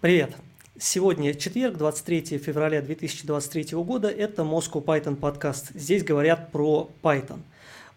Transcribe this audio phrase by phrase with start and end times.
[0.00, 0.34] Привет!
[0.78, 4.08] Сегодня четверг, 23 февраля 2023 года.
[4.08, 5.72] Это Moscow Python подкаст.
[5.74, 7.40] Здесь говорят про Python.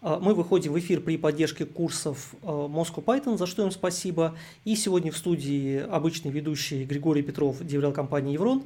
[0.02, 4.36] А, мы выходим в эфир при поддержке курсов а, Moscow Python, за что им спасибо.
[4.66, 8.64] И сегодня в студии обычный ведущий Григорий Петров, деврел компании Еврон.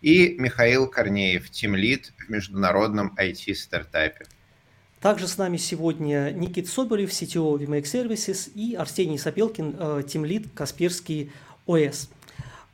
[0.00, 4.24] И Михаил Корнеев, тимлид в международном IT-стартапе.
[5.00, 11.30] Также с нами сегодня Никит Соболев, CTO VMake Services и Арсений Сапелкин, тимлид Касперский
[11.66, 12.08] ОС.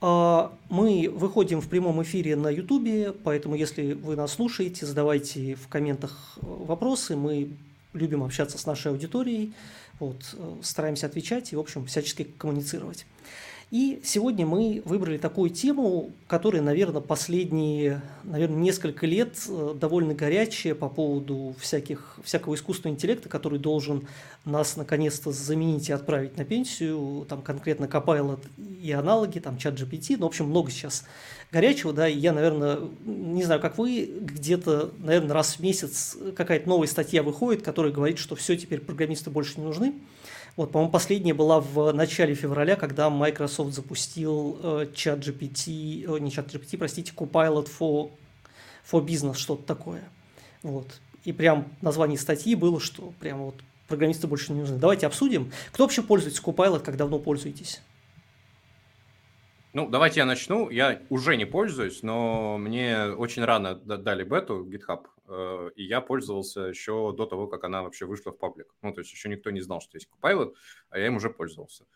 [0.00, 5.68] А, мы выходим в прямом эфире на Ютубе, поэтому если вы нас слушаете, задавайте в
[5.68, 7.16] комментах э, вопросы.
[7.16, 7.50] Мы
[7.92, 9.52] любим общаться с нашей аудиторией,
[9.98, 13.04] вот, э, стараемся отвечать и, в общем, всячески коммуницировать.
[13.70, 20.74] И сегодня мы выбрали такую тему, которая, наверное, последние, наверное, несколько лет э, довольно горячая
[20.74, 24.08] по поводу всяких, всякого искусственного интеллекта, который должен
[24.44, 28.40] нас наконец-то заменить и отправить на пенсию, там конкретно Copilot
[28.82, 31.04] и аналоги, там чат GPT, ну, в общем, много сейчас
[31.52, 36.68] горячего, да, и я, наверное, не знаю, как вы, где-то, наверное, раз в месяц какая-то
[36.68, 39.94] новая статья выходит, которая говорит, что все, теперь программисты больше не нужны.
[40.60, 46.30] Вот, по-моему, последняя была в начале февраля, когда Microsoft запустил э, чат GPT, э, не
[46.30, 48.10] чат GPT, простите, Copilot for,
[48.84, 50.04] for Business, что-то такое.
[50.62, 51.00] Вот.
[51.24, 53.54] И прям название статьи было, что прям вот
[53.88, 54.76] программисты больше не нужны.
[54.76, 55.50] Давайте обсудим.
[55.72, 57.80] Кто вообще пользуется Copilot, как давно пользуетесь?
[59.72, 60.68] Ну, давайте я начну.
[60.68, 65.19] Я уже не пользуюсь, но мне очень рано дали бету GitHub, э,
[65.76, 68.74] и я пользовался еще до того, как она вообще вышла в паблик.
[68.82, 70.54] Ну, то есть еще никто не знал, что есть Copilot,
[70.88, 71.86] а я им уже пользовался.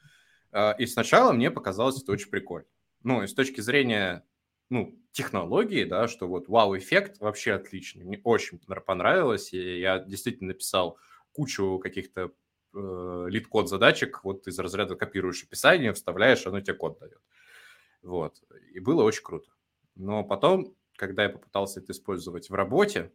[0.53, 2.69] Э, и сначала мне показалось это очень прикольно.
[3.03, 4.25] Ну, и с точки зрения
[4.71, 8.05] ну, технологии, да, что вот вау-эффект вообще отличный.
[8.05, 10.99] Мне очень понравилось, и я действительно написал
[11.33, 12.33] кучу каких-то
[12.73, 17.21] э, LeetCode задачек, вот из разряда копируешь описание, вставляешь, оно тебе код дает.
[18.03, 18.43] Вот.
[18.73, 19.51] И было очень круто.
[19.97, 23.13] Но потом, когда я попытался это использовать в работе,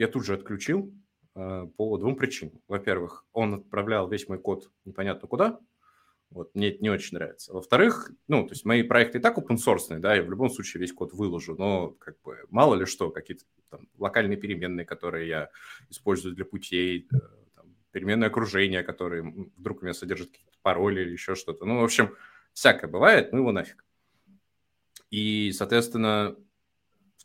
[0.00, 0.94] я тут же отключил
[1.34, 2.62] э, по двум причинам.
[2.68, 5.60] Во-первых, он отправлял весь мой код непонятно куда.
[6.30, 7.52] Вот, мне это не очень нравится.
[7.52, 10.80] Во-вторых, ну, то есть мои проекты и так open source, да, я в любом случае
[10.80, 15.50] весь код выложу, но как бы мало ли что, какие-то там локальные переменные, которые я
[15.90, 17.16] использую для путей, э,
[17.54, 19.22] там, переменное окружение, которые
[19.58, 21.66] вдруг у меня содержат какие-то пароли или еще что-то.
[21.66, 22.16] Ну, в общем,
[22.54, 23.84] всякое бывает, ну его нафиг.
[25.10, 26.36] И, соответственно,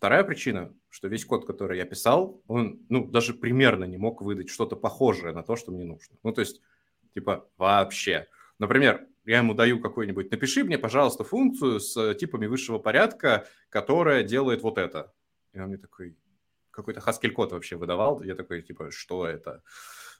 [0.06, 4.50] вторая причина, что весь код, который я писал, он, ну, даже примерно не мог выдать
[4.50, 6.16] что-то похожее на то, что мне нужно.
[6.22, 6.62] Ну, то есть,
[7.16, 8.28] типа, вообще.
[8.60, 14.62] Например, я ему даю какой-нибудь, напиши мне, пожалуйста, функцию с типами высшего порядка, которая делает
[14.62, 15.12] вот это.
[15.54, 16.16] И он мне такой,
[16.70, 18.22] какой-то Haskell код вообще выдавал.
[18.22, 19.64] Я такой, типа, что это?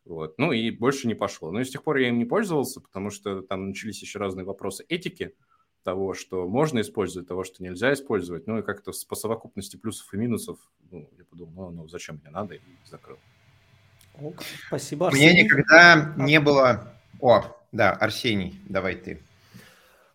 [0.04, 0.40] Вот.
[0.40, 1.52] Ну и больше не пошло.
[1.52, 4.46] Но и с тех пор я им не пользовался, потому что там начались еще разные
[4.46, 5.36] вопросы этики
[5.86, 8.48] того, что можно использовать, того, что нельзя использовать.
[8.48, 10.58] Ну и как-то по совокупности плюсов и минусов,
[10.90, 13.18] ну, я подумал, ну, ну зачем мне надо, и закрыл.
[14.20, 15.34] Ок, спасибо, Арсений.
[15.34, 16.92] Мне никогда не было...
[17.22, 19.22] О, да, Арсений, давай ты.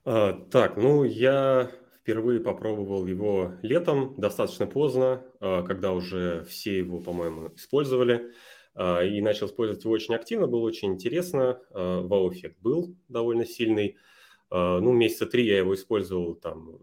[0.05, 1.71] А, так, ну, я
[2.01, 8.33] впервые попробовал его летом, достаточно поздно, а, когда уже все его, по-моему, использовали.
[8.75, 11.61] А, и начал использовать его очень активно, было очень интересно.
[11.71, 13.97] А, вау-эффект был довольно сильный.
[14.51, 16.79] А, ну, месяца три я его использовал там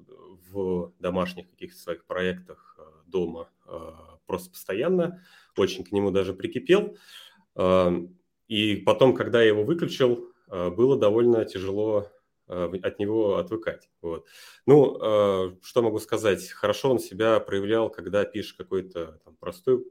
[0.52, 5.24] в домашних каких-то своих проектах а, дома а, просто постоянно,
[5.58, 6.98] очень к нему даже прикипел.
[8.48, 12.12] И потом, когда я его выключил, было довольно тяжело
[12.46, 13.90] от него отвыкать.
[14.02, 14.28] Вот.
[14.68, 16.48] Ну, что могу сказать?
[16.50, 19.84] Хорошо он себя проявлял, когда пишешь какой-то там, простой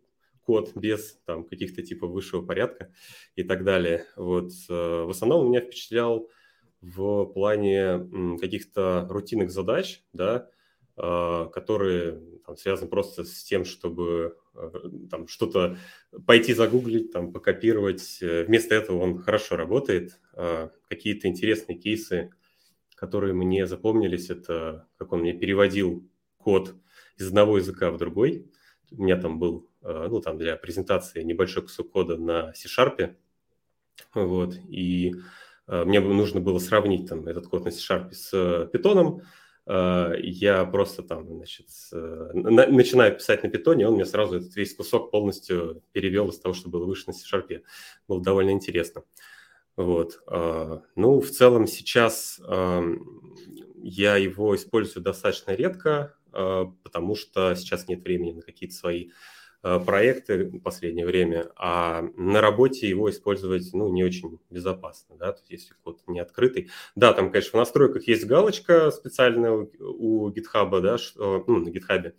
[0.43, 2.93] код без там, каких-то типа высшего порядка
[3.35, 4.07] и так далее.
[4.15, 4.53] Вот.
[4.69, 6.31] В основном меня впечатлял
[6.95, 10.49] в плане каких-то рутинных задач, да,
[10.97, 14.71] а, которые там, связаны просто с тем, чтобы э,
[15.11, 15.77] там что-то
[16.27, 18.19] пойти загуглить, там, покопировать.
[18.23, 20.21] Э, вместо этого он хорошо работает.
[20.33, 22.31] А, какие-то интересные кейсы,
[22.95, 26.09] которые мне запомнились, это как он мне переводил
[26.39, 26.75] код
[27.19, 28.51] из одного языка в другой.
[28.91, 33.17] У меня там был, э, ну, там для презентации небольшой кусок кода на C-Sharp.
[34.15, 35.15] Вот, и
[35.67, 38.33] мне нужно было сравнить там этот код на C-Sharp с
[38.73, 39.23] Python.
[39.67, 41.67] Э, я просто там, значит,
[42.33, 46.69] начинаю писать на питоне, он мне сразу этот весь кусок полностью перевел из того, что
[46.69, 47.63] было выше на C-Sharp.
[48.09, 49.03] Было довольно интересно.
[49.77, 50.21] Вот.
[50.31, 52.41] Э, ну, в целом сейчас
[53.83, 59.11] я его использую достаточно редко, потому что сейчас нет времени на какие-то свои
[59.87, 65.41] проекты в последнее время, а на работе его использовать ну, не очень безопасно, да, то
[65.41, 66.71] есть если код не открытый.
[66.95, 71.71] Да, там, конечно, в настройках есть галочка специальная у, у GitHub, да, что, ну, на
[71.71, 72.13] GitHub,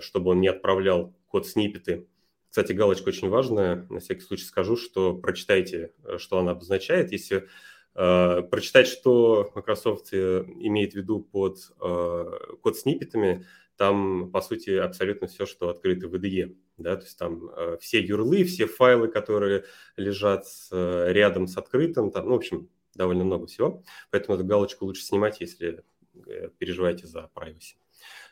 [0.00, 2.06] чтобы он не отправлял код сниппеты.
[2.50, 3.86] Кстати, галочка очень важная.
[3.90, 7.12] На всякий случай скажу, что прочитайте, что она обозначает.
[7.12, 7.46] Если
[7.94, 12.24] э, прочитать, что Microsoft имеет в виду под э,
[12.60, 13.46] код сниппетами,
[13.80, 16.54] там, по сути, абсолютно все, что открыто в IDE.
[16.76, 16.96] Да?
[16.96, 19.64] То есть там э, все юрлы, все файлы, которые
[19.96, 23.82] лежат э, рядом с открытым, там, ну, в общем, довольно много всего.
[24.10, 25.82] Поэтому эту галочку лучше снимать, если
[26.26, 27.76] э, переживаете за privacy.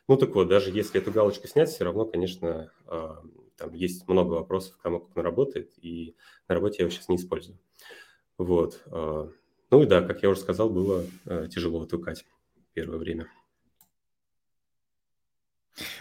[0.07, 3.09] Ну так вот, даже если эту галочку снять, все равно, конечно, э,
[3.57, 6.15] там есть много вопросов, кому как он работает, и
[6.47, 7.59] на работе я его сейчас не использую.
[8.37, 8.83] Вот.
[8.85, 9.31] Э,
[9.71, 12.27] ну и да, как я уже сказал, было э, тяжело отвыкать
[12.75, 13.31] первое время.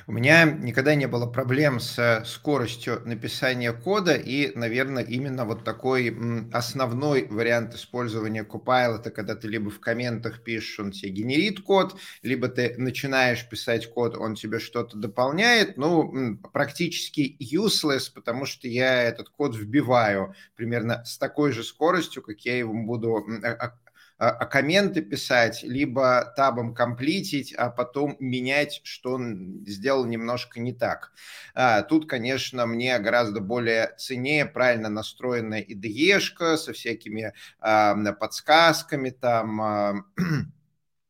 [0.08, 6.16] У меня никогда не было проблем с скоростью написания кода, и, наверное, именно вот такой
[6.52, 12.48] основной вариант использования Copilot, когда ты либо в комментах пишешь, он тебе генерит код, либо
[12.48, 19.30] ты начинаешь писать код, он тебе что-то дополняет, ну, практически useless, потому что я этот
[19.30, 23.78] код вбиваю примерно с такой же скоростью, как я его буду а, а,
[24.18, 31.12] комменты писать, либо табом комплитить, а потом менять, что он сделал немножко не так.
[31.54, 40.06] А, тут, конечно, мне гораздо более ценнее правильно настроенная IDE-шка со всякими а, подсказками, там...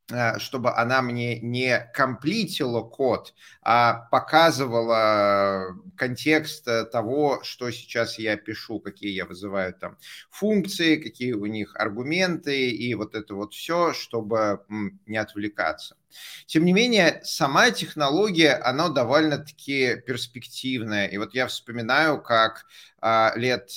[0.10, 8.80] Э, чтобы она мне не комплитила код, а показывала контекст того, что сейчас я пишу,
[8.80, 9.98] какие я вызываю там
[10.30, 14.64] функции, какие у них аргументы и вот это вот все, чтобы
[15.06, 15.98] не отвлекаться.
[16.46, 21.08] Тем не менее, сама технология, она довольно-таки перспективная.
[21.08, 22.66] И вот я вспоминаю, как
[23.02, 23.70] а, лет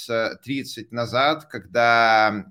[0.44, 2.46] 30 назад, когда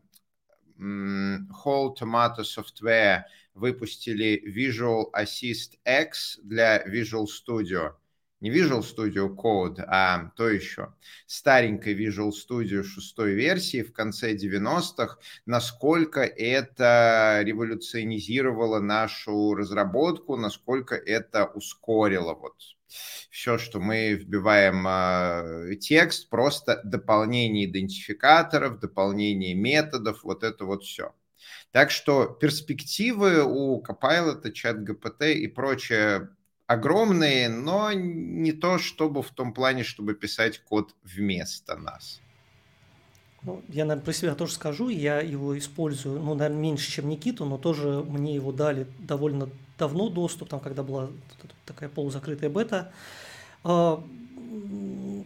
[0.77, 3.23] Whole Tomato Software–
[3.59, 7.93] выпустили Visual Assist X для Visual Studio.
[8.39, 10.93] Не Visual Studio Code, а то еще.
[11.27, 15.17] Старенькой Visual Studio шестой версии в конце 90-х.
[15.45, 22.55] Насколько это революционизировало нашу разработку, насколько это ускорило вот
[23.29, 31.13] все, что мы вбиваем э, текст, просто дополнение идентификаторов, дополнение методов, вот это вот все.
[31.71, 36.29] Так что перспективы у Copilot, чат GPT и прочее
[36.65, 42.21] огромные, но не то чтобы в том плане, чтобы писать код вместо нас.
[43.41, 44.89] Ну, я, наверное, про себя тоже скажу.
[44.89, 50.09] Я его использую, ну, наверное, меньше, чем Никиту, но тоже мне его дали довольно давно
[50.09, 51.09] доступ, там, когда была
[51.65, 52.91] такая полузакрытая бета.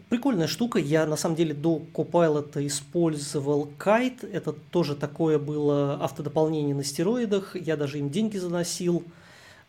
[0.09, 0.79] Прикольная штука.
[0.79, 4.29] Я на самом деле до Copilot использовал Kite.
[4.31, 7.55] Это тоже такое было автодополнение на стероидах.
[7.55, 9.03] Я даже им деньги заносил.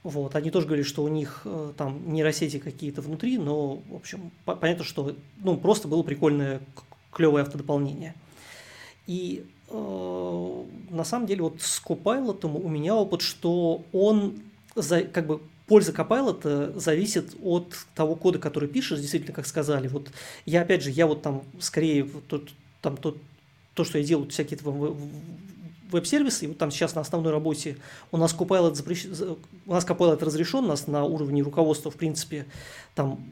[0.02, 0.36] Вот.
[0.36, 4.84] Они тоже говорили, что у них э, там нейросети какие-то внутри, но, в общем, понятно,
[4.84, 6.60] что ну, просто было прикольное,
[7.10, 8.14] клевое автодополнение.
[9.06, 14.40] И э, на самом деле вот с Copilot у меня опыт, что он
[14.74, 19.88] за, как бы польза Copilot зависит от того кода, который пишешь, действительно, как сказали.
[19.88, 20.10] Вот
[20.46, 22.50] я, опять же, я вот там скорее тот,
[22.80, 23.18] там, тот,
[23.74, 24.58] то, что я делаю, всякие
[25.90, 27.76] веб-сервисы, вот там сейчас на основной работе
[28.10, 29.06] у нас Copilot, запрещ...
[29.66, 32.46] у нас Copilot разрешен, у нас на уровне руководства, в принципе,
[32.94, 33.24] там,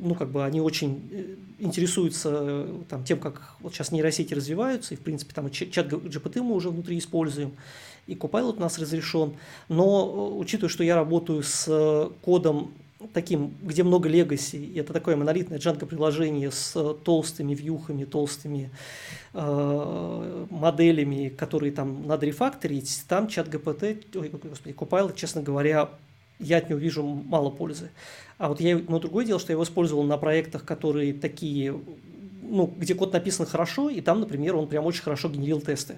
[0.00, 4.96] ну, как бы они очень э, интересуются там, тем, как вот сейчас нейросети развиваются, и,
[4.96, 7.52] в принципе, там чат GPT мы уже внутри используем,
[8.06, 9.34] и Copilot у нас разрешен.
[9.68, 12.72] Но э, учитывая, что я работаю с э, кодом
[13.12, 18.70] таким, где много легаси, это такое монолитное Django приложение с э, толстыми вьюхами, толстыми
[19.32, 25.90] э, моделями, которые там надо рефакторить, там чат GPT, ой, господи, Copilot, честно говоря,
[26.38, 27.90] я от него вижу мало пользы.
[28.38, 31.78] А вот я, но другое дело, что я его использовал на проектах, которые такие,
[32.42, 35.96] ну, где код написан хорошо, и там, например, он прям очень хорошо генерил тесты.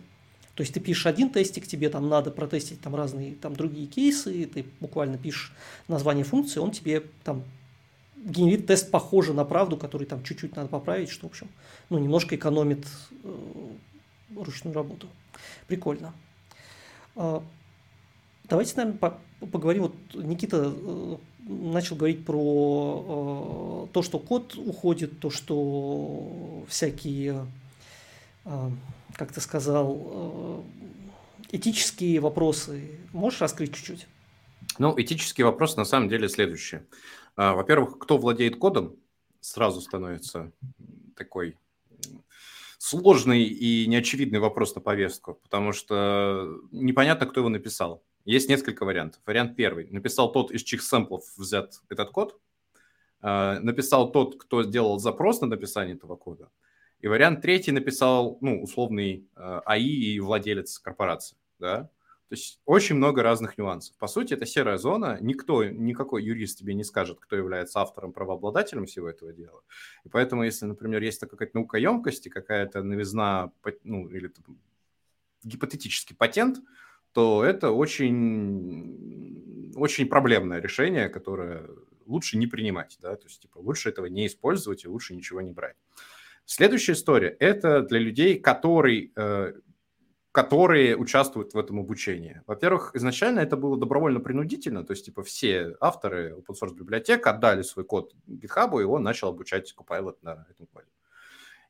[0.56, 4.46] То есть ты пишешь один тестик, тебе там надо протестить там разные там другие кейсы,
[4.46, 5.52] ты буквально пишешь
[5.86, 7.44] название функции, он тебе там
[8.16, 11.48] генерит тест похожий на правду, который там чуть-чуть надо поправить, что, в общем,
[11.90, 12.86] ну, немножко экономит
[13.22, 13.68] э,
[14.34, 15.08] ручную работу.
[15.68, 16.14] Прикольно.
[17.16, 17.40] Э,
[18.48, 19.20] давайте, наверное, по
[19.52, 19.82] поговорим.
[19.82, 27.46] Вот Никита э, начал говорить про э, то, что код уходит, то, что всякие
[28.44, 28.70] э,
[29.16, 30.64] как ты сказал,
[31.50, 33.00] э, этические вопросы.
[33.12, 34.06] Можешь раскрыть чуть-чуть?
[34.78, 36.80] Ну, этический вопрос на самом деле следующий.
[37.36, 38.96] А, во-первых, кто владеет кодом?
[39.46, 40.52] сразу становится
[41.14, 41.56] такой
[42.78, 48.02] сложный и неочевидный вопрос на повестку, потому что непонятно, кто его написал.
[48.24, 49.20] Есть несколько вариантов.
[49.24, 49.88] Вариант первый.
[49.90, 52.40] Написал тот, из чьих сэмплов взят этот код.
[53.20, 56.50] А, написал тот, кто сделал запрос на написание этого кода.
[57.00, 61.36] И вариант третий написал, ну, условный а, АИ и владелец корпорации.
[61.58, 61.90] Да?
[62.28, 63.96] То есть очень много разных нюансов.
[63.98, 65.16] По сути, это серая зона.
[65.20, 69.62] Никто, никакой юрист тебе не скажет, кто является автором, правообладателем всего этого дела.
[70.04, 73.52] И поэтому, если, например, есть какая-то наукоемкость и какая-то новизна,
[73.84, 74.32] ну, или
[75.44, 76.58] гипотетический патент,
[77.12, 81.70] то это очень, очень проблемное решение, которое
[82.06, 82.98] лучше не принимать.
[83.00, 83.14] Да?
[83.14, 85.76] То есть, типа, лучше этого не использовать и лучше ничего не брать.
[86.46, 89.52] Следующая история– это для людей, которые э,
[90.36, 92.42] которые участвуют в этом обучении.
[92.46, 97.86] Во-первых, изначально это было добровольно-принудительно, то есть типа все авторы open source библиотек отдали свой
[97.86, 100.88] код GitHub, и он начал обучать Copilot на этом коде.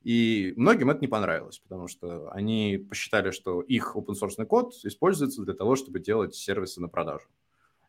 [0.02, 5.42] И многим это не понравилось, потому что они посчитали, что их open source код используется
[5.42, 7.28] для того, чтобы делать сервисы на продажу.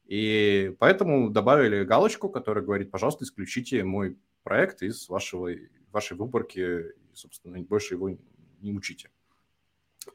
[0.05, 5.51] И поэтому добавили галочку, которая говорит, пожалуйста, исключите мой проект из вашего,
[5.91, 8.09] вашей выборки, и, собственно, больше его
[8.61, 9.09] не учите.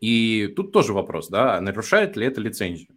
[0.00, 2.97] И тут тоже вопрос, да, нарушает ли это лицензию?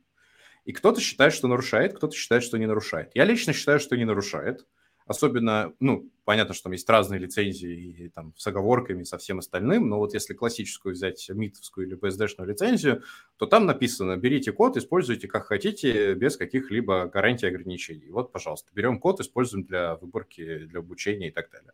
[0.64, 3.12] И кто-то считает, что нарушает, кто-то считает, что не нарушает.
[3.14, 4.66] Я лично считаю, что не нарушает.
[5.06, 9.88] Особенно, ну, понятно, что там есть разные лицензии и там с оговорками, со всем остальным,
[9.88, 13.04] но вот если классическую взять митовскую или BSD-шную лицензию,
[13.38, 18.10] то там написано, берите код, используйте как хотите, без каких-либо гарантий и ограничений.
[18.10, 21.74] Вот, пожалуйста, берем код, используем для выборки, для обучения и так далее.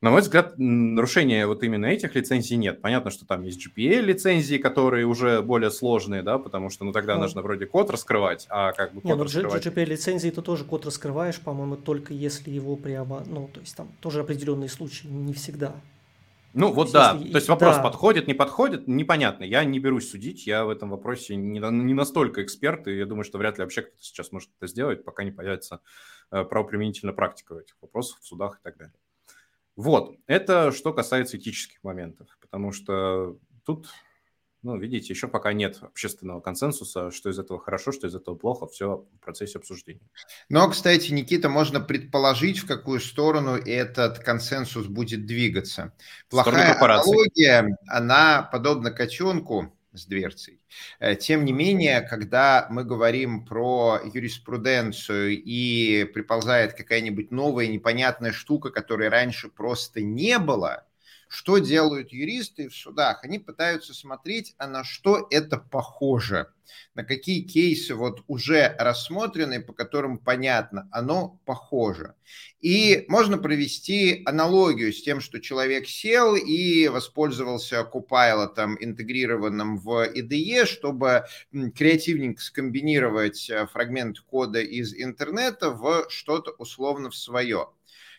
[0.00, 2.82] На мой взгляд, нарушения вот именно этих лицензий нет.
[2.82, 7.22] Понятно, что там есть GPL-лицензии, которые уже более сложные, да, потому что, ну, тогда ну,
[7.22, 9.66] нужно вроде код раскрывать, а как бы код не, ну, раскрывать...
[9.66, 14.20] GPL-лицензии ты тоже код раскрываешь, по-моему, только если его прямо, ну, то есть там тоже
[14.20, 15.74] определенные случаи, не всегда.
[16.54, 17.32] Ну вот то да, если...
[17.32, 17.82] то есть вопрос да.
[17.82, 19.42] подходит, не подходит, непонятно.
[19.42, 23.24] Я не берусь судить, я в этом вопросе не, не настолько эксперт, и я думаю,
[23.24, 25.80] что вряд ли вообще кто-то сейчас может это сделать, пока не появится
[26.30, 28.94] э, правоприменительная практика этих вопросов в судах и так далее.
[29.76, 33.88] Вот, это что касается этических моментов, потому что тут,
[34.62, 38.68] ну, видите, еще пока нет общественного консенсуса, что из этого хорошо, что из этого плохо,
[38.68, 40.08] все в процессе обсуждения.
[40.48, 45.92] Но, кстати, Никита, можно предположить, в какую сторону этот консенсус будет двигаться.
[46.30, 50.60] Плохая аналогия, она подобна котенку, с дверцей.
[50.98, 58.70] Э, тем не менее, когда мы говорим про юриспруденцию и приползает какая-нибудь новая непонятная штука,
[58.70, 60.86] которой раньше просто не было,
[61.34, 63.24] что делают юристы в судах?
[63.24, 66.52] Они пытаются смотреть, а на что это похоже,
[66.94, 72.14] на какие кейсы вот уже рассмотрены, по которым понятно, оно похоже.
[72.60, 80.66] И можно провести аналогию с тем, что человек сел и воспользовался Copilot интегрированным в IDE,
[80.66, 81.24] чтобы
[81.74, 87.68] креативненько скомбинировать э, фрагмент кода из интернета в что-то условно в свое.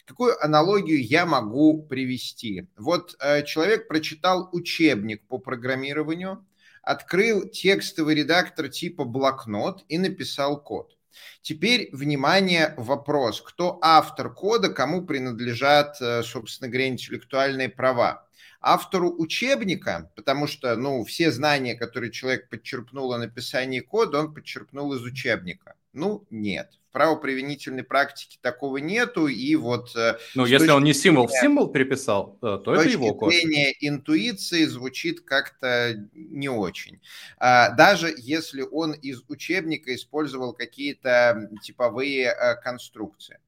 [0.06, 2.68] Какую аналогию я могу привести?
[2.78, 6.46] Вот э, человек прочитал учебник по программированию,
[6.84, 10.96] открыл текстовый редактор типа блокнот и написал код.
[11.42, 13.42] Теперь, внимание, вопрос.
[13.42, 18.28] Кто автор кода, кому принадлежат, э, собственно говоря, интеллектуальные права?
[18.62, 24.94] Автору учебника, потому что, ну, все знания, которые человек подчерпнул о написании кода, он подчерпнул
[24.94, 25.76] из учебника.
[25.94, 29.94] Ну, нет правоприменительной практики такого нету, и вот...
[29.98, 33.34] Э, ну, если он не символ в символ переписал, э, то это его код.
[33.34, 37.02] зрения интуиции звучит как-то не очень.
[37.38, 43.40] А, даже если он из учебника использовал какие-то типовые э, конструкции.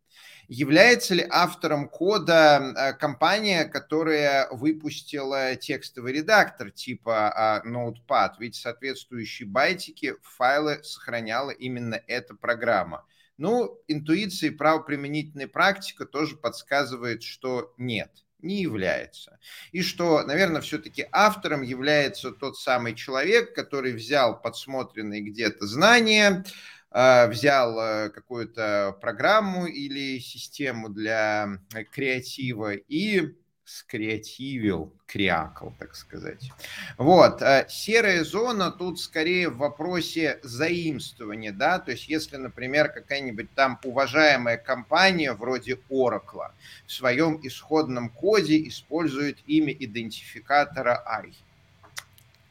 [0.50, 8.32] Является ли автором кода компания, которая выпустила текстовый редактор типа а, Notepad?
[8.40, 13.06] Ведь соответствующие байтики файлы сохраняла именно эта программа.
[13.38, 19.40] Ну, интуиция и правоприменительная практика тоже подсказывает, что нет, не является.
[19.72, 26.44] И что, наверное, все-таки автором является тот самый человек, который взял подсмотренные где-то знания,
[26.90, 31.60] а, взял э, какую-то программу или систему для
[31.92, 33.36] креатива и
[33.68, 36.50] скреативил, крякал, так сказать.
[36.98, 43.54] Вот, э, серая зона тут скорее в вопросе заимствования, да, то есть если, например, какая-нибудь
[43.56, 46.52] там уважаемая компания вроде Oracle
[46.86, 51.34] в своем исходном коде использует имя идентификатора I.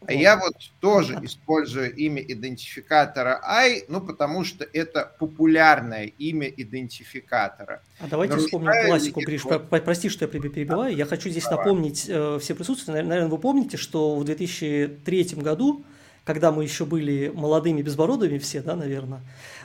[0.06, 7.82] А я вот тоже использую имя идентификатора I, ну, потому что это популярное имя идентификатора.
[7.98, 9.44] А давайте вспомним классику, Гриш.
[9.44, 9.68] Вот...
[9.68, 10.94] Прости, что я перебиваю.
[10.94, 11.58] Я хочу здесь Давай.
[11.58, 13.04] напомнить э, все присутствующие.
[13.04, 15.84] Наверное, вы помните, что в 2003 году,
[16.26, 19.21] когда мы еще были молодыми безбородыми все, да, наверное,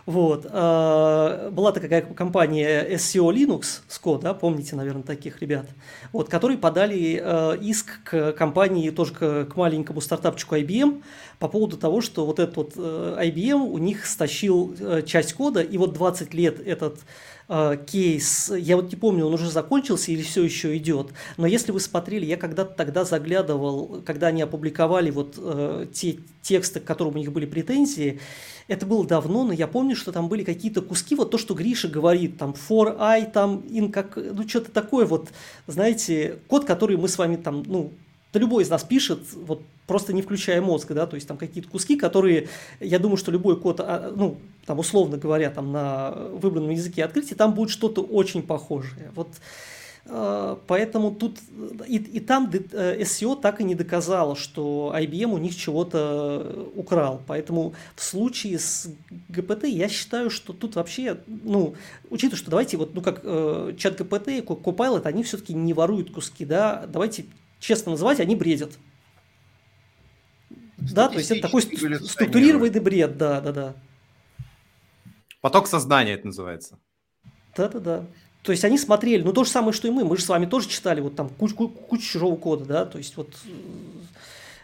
[0.06, 0.46] вот.
[0.50, 5.66] А, была такая компания SEO Linux, Scott, да, помните, наверное, таких ребят,
[6.14, 11.02] вот, которые подали а, иск к компании, тоже к, к маленькому стартапчику IBM
[11.40, 15.62] по поводу того, что вот этот вот э, IBM у них стащил э, часть кода,
[15.62, 17.00] и вот 20 лет этот
[17.52, 21.72] э, кейс, я вот не помню, он уже закончился или все еще идет, но если
[21.72, 27.16] вы смотрели, я когда-то тогда заглядывал, когда они опубликовали вот э, те тексты, к которым
[27.16, 28.20] у них были претензии,
[28.68, 31.90] это было давно, но я помню, что там были какие-то куски, вот то, что Гриша
[31.90, 35.30] говорит, там for i, там in как, ну что-то такое вот,
[35.68, 37.92] знаете, код, который мы с вами там, ну,
[38.34, 41.70] да любой из нас пишет, вот просто не включая мозг, да, то есть там какие-то
[41.70, 42.48] куски, которые,
[42.80, 47.36] я думаю, что любой код, а, ну, там условно говоря, там на выбранном языке открытия,
[47.36, 49.12] там будет что-то очень похожее.
[49.16, 49.28] Вот
[50.06, 51.38] а, Поэтому тут
[51.88, 57.22] и, и там SEO э, так и не доказало, что IBM у них чего-то украл.
[57.28, 58.90] Поэтому в случае с
[59.30, 61.76] ГПТ я считаю, что тут вообще, ну,
[62.10, 66.12] учитывая, что давайте вот, ну, как э, чат ГПТ и Copilot, они все-таки не воруют
[66.12, 67.26] куски, да, давайте
[67.62, 68.72] честно называть, они бредят.
[70.78, 73.76] Да, то есть это такой структурированный бред, да, да, да.
[75.40, 76.80] Поток сознания это называется.
[77.56, 78.08] Да-да-да.
[78.44, 80.04] То есть они смотрели, ну то же самое, что и мы.
[80.04, 82.98] Мы же с вами тоже читали вот там кучу, кучу, кучу чужого кода, да, то
[82.98, 83.30] есть вот,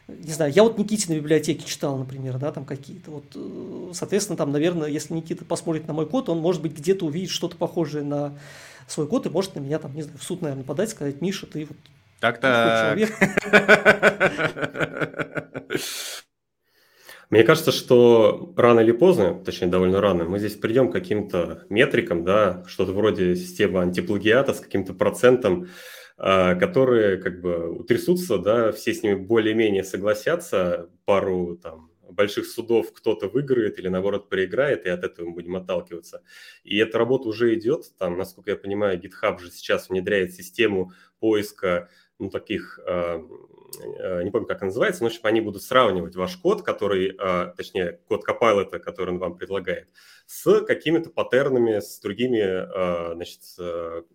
[0.08, 4.52] не знаю, я вот Никите на библиотеке читал, например, да, там какие-то вот, соответственно, там,
[4.52, 8.40] наверное, если Никита посмотрит на мой код, он, может быть, где-то увидит что-то похожее на
[8.88, 11.46] свой код и может на меня там, не знаю, в суд, наверное, подать, сказать, Миша,
[11.46, 11.78] ты вот
[12.20, 12.98] так-так.
[17.30, 22.24] Мне кажется, что рано или поздно, точнее довольно рано, мы здесь придем к каким-то метрикам,
[22.24, 25.68] да, что-то вроде системы антиплагиата с каким-то процентом,
[26.18, 32.94] а, которые как бы утрясутся, да, все с ними более-менее согласятся, пару там больших судов
[32.94, 36.24] кто-то выиграет или наоборот проиграет, и от этого мы будем отталкиваться.
[36.64, 41.90] И эта работа уже идет, там, насколько я понимаю, GitHub же сейчас внедряет систему поиска
[42.20, 42.80] ну, таких
[44.00, 47.54] Э, не помню, как называется, но, в общем, они будут сравнивать ваш код, который, э,
[47.56, 49.90] точнее, код Copilot, который он вам предлагает,
[50.26, 54.06] с какими-то паттернами, с другими, э, значит, с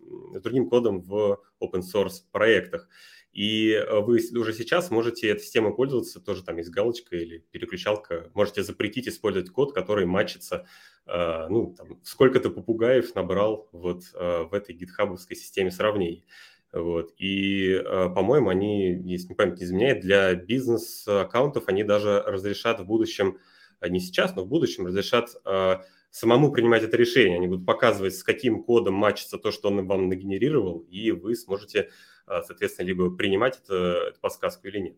[0.41, 2.87] другим кодом в open source проектах.
[3.31, 8.29] И вы уже сейчас можете этой системой пользоваться, тоже там есть галочка или переключалка.
[8.35, 10.67] Можете запретить использовать код, который матчится,
[11.07, 16.27] ну, там, сколько-то попугаев набрал вот в этой гитхабовской системе сравнений.
[16.73, 17.13] Вот.
[17.17, 22.85] И, э, по-моему, они, если не память не изменяет, для бизнес-аккаунтов они даже разрешат в
[22.85, 23.37] будущем,
[23.79, 25.75] э, не сейчас, но в будущем разрешат э,
[26.09, 27.37] самому принимать это решение.
[27.37, 31.89] Они будут показывать, с каким кодом матчится то, что он вам нагенерировал, и вы сможете,
[32.27, 34.95] соответственно, либо принимать это, эту подсказку или нет.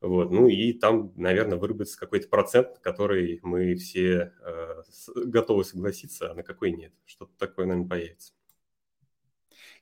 [0.00, 0.30] Вот.
[0.30, 4.82] Ну и там, наверное, выработается какой-то процент, который мы все э,
[5.24, 6.92] готовы согласиться, а на какой нет.
[7.06, 8.32] Что-то такое, наверное, появится.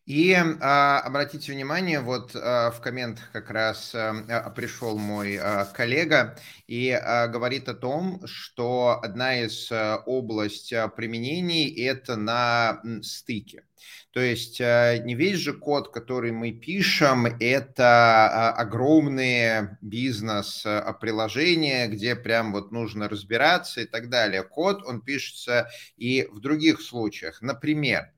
[0.06, 5.64] И а, обратите внимание, вот а, в комментах как раз а, а, пришел мой а,
[5.64, 6.36] коллега
[6.66, 13.64] и а, говорит о том, что одна из а, областей а, применений это на стыке.
[14.12, 22.14] То есть а, не весь же код, который мы пишем, это а, огромные бизнес-приложения, где
[22.14, 24.42] прям вот нужно разбираться и так далее.
[24.42, 27.40] Код, он пишется и в других случаях.
[27.40, 28.10] Например,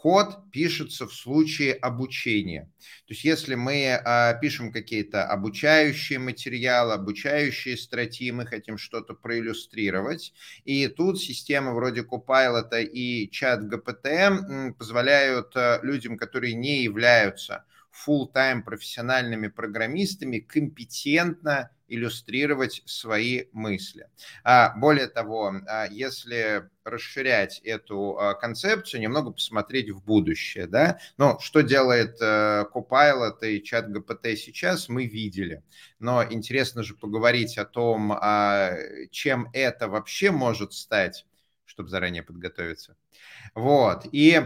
[0.00, 2.72] код пишется в случае обучения.
[3.06, 10.32] То есть если мы а, пишем какие-то обучающие материалы, обучающие статьи, мы хотим что-то проиллюстрировать,
[10.64, 18.62] и тут системы вроде Copilot и чат GPT позволяют а, людям, которые не являются full-time
[18.62, 24.08] профессиональными программистами, компетентно иллюстрировать свои мысли.
[24.44, 31.38] А, более того, а, если расширять эту а, концепцию, немного посмотреть в будущее, да, но
[31.40, 35.62] что делает э, Copilot и чат GPT сейчас, мы видели.
[35.98, 38.18] Но интересно же поговорить о том,
[39.10, 41.26] чем это вообще может стать,
[41.64, 42.96] чтобы заранее подготовиться.
[43.54, 44.42] Вот, и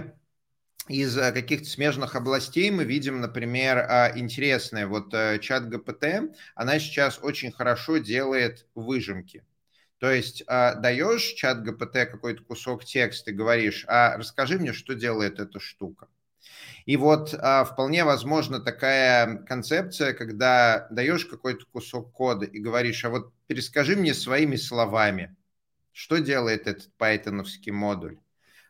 [0.89, 6.79] из э, каких-то смежных областей мы видим, например, а, интересное, вот э, чат ГПТ, она
[6.79, 9.45] сейчас очень хорошо делает выжимки.
[9.99, 14.95] То есть а, даешь чат ГПТ какой-то кусок текста и говоришь, а расскажи мне, что
[14.95, 16.09] делает эта штука.
[16.85, 23.09] И вот а, вполне возможно такая концепция, когда даешь какой-то кусок кода и говоришь, а
[23.09, 25.35] вот перескажи мне своими словами,
[25.93, 28.19] что делает этот пайтоновский модуль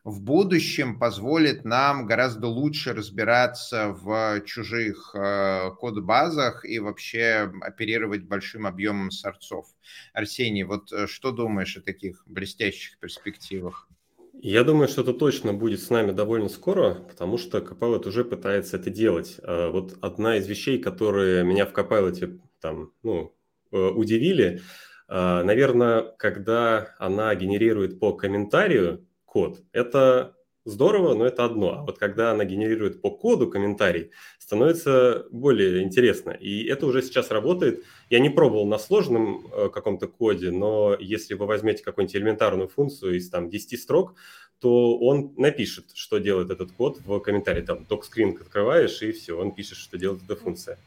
[0.05, 8.67] в будущем позволит нам гораздо лучше разбираться в чужих э, код-базах и вообще оперировать большим
[8.67, 9.67] объемом сорцов.
[10.13, 13.89] Арсений, вот э, что думаешь о таких блестящих перспективах?
[14.35, 18.77] Я думаю, что это точно будет с нами довольно скоро, потому что Copilot уже пытается
[18.77, 19.37] это делать.
[19.43, 23.35] А вот одна из вещей, которые меня в Copilot там, ну,
[23.73, 24.61] э, удивили,
[25.07, 29.63] наверное, когда она генерирует по комментарию код.
[29.73, 31.73] Это здорово, но это одно.
[31.73, 36.31] А вот когда она генерирует по коду комментарий, становится более интересно.
[36.31, 37.83] И это уже сейчас работает.
[38.11, 43.17] Я не пробовал на сложном э, каком-то коде, но если вы возьмете какую-нибудь элементарную функцию
[43.17, 44.15] из там 10 строк,
[44.61, 47.63] то он напишет, что делает этот код в комментарии.
[47.63, 50.79] Там док-скрин открываешь, и все, он пишет, что делает эта функция.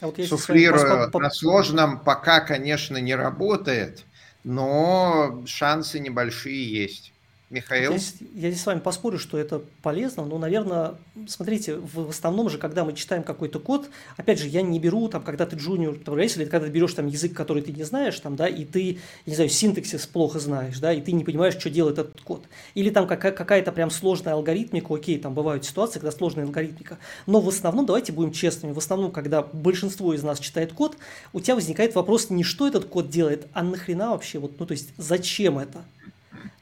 [0.00, 4.06] А вот Суфлирую, на сложном пока, конечно, не работает,
[4.44, 7.12] но шансы небольшие есть.
[7.48, 7.92] Михаил?
[7.92, 7.98] Я,
[8.34, 10.94] я здесь с вами поспорю, что это полезно, но, наверное,
[11.28, 15.22] смотрите, в, основном же, когда мы читаем какой-то код, опять же, я не беру, там,
[15.22, 18.34] когда ты джуниор программист, или когда ты берешь там язык, который ты не знаешь, там,
[18.34, 21.98] да, и ты, не знаю, синтаксис плохо знаешь, да, и ты не понимаешь, что делает
[21.98, 22.44] этот код.
[22.74, 27.40] Или там какая- какая-то прям сложная алгоритмика, окей, там бывают ситуации, когда сложная алгоритмика, но
[27.40, 30.96] в основном, давайте будем честными, в основном, когда большинство из нас читает код,
[31.32, 34.72] у тебя возникает вопрос не что этот код делает, а нахрена вообще, вот, ну, то
[34.72, 35.84] есть, зачем это?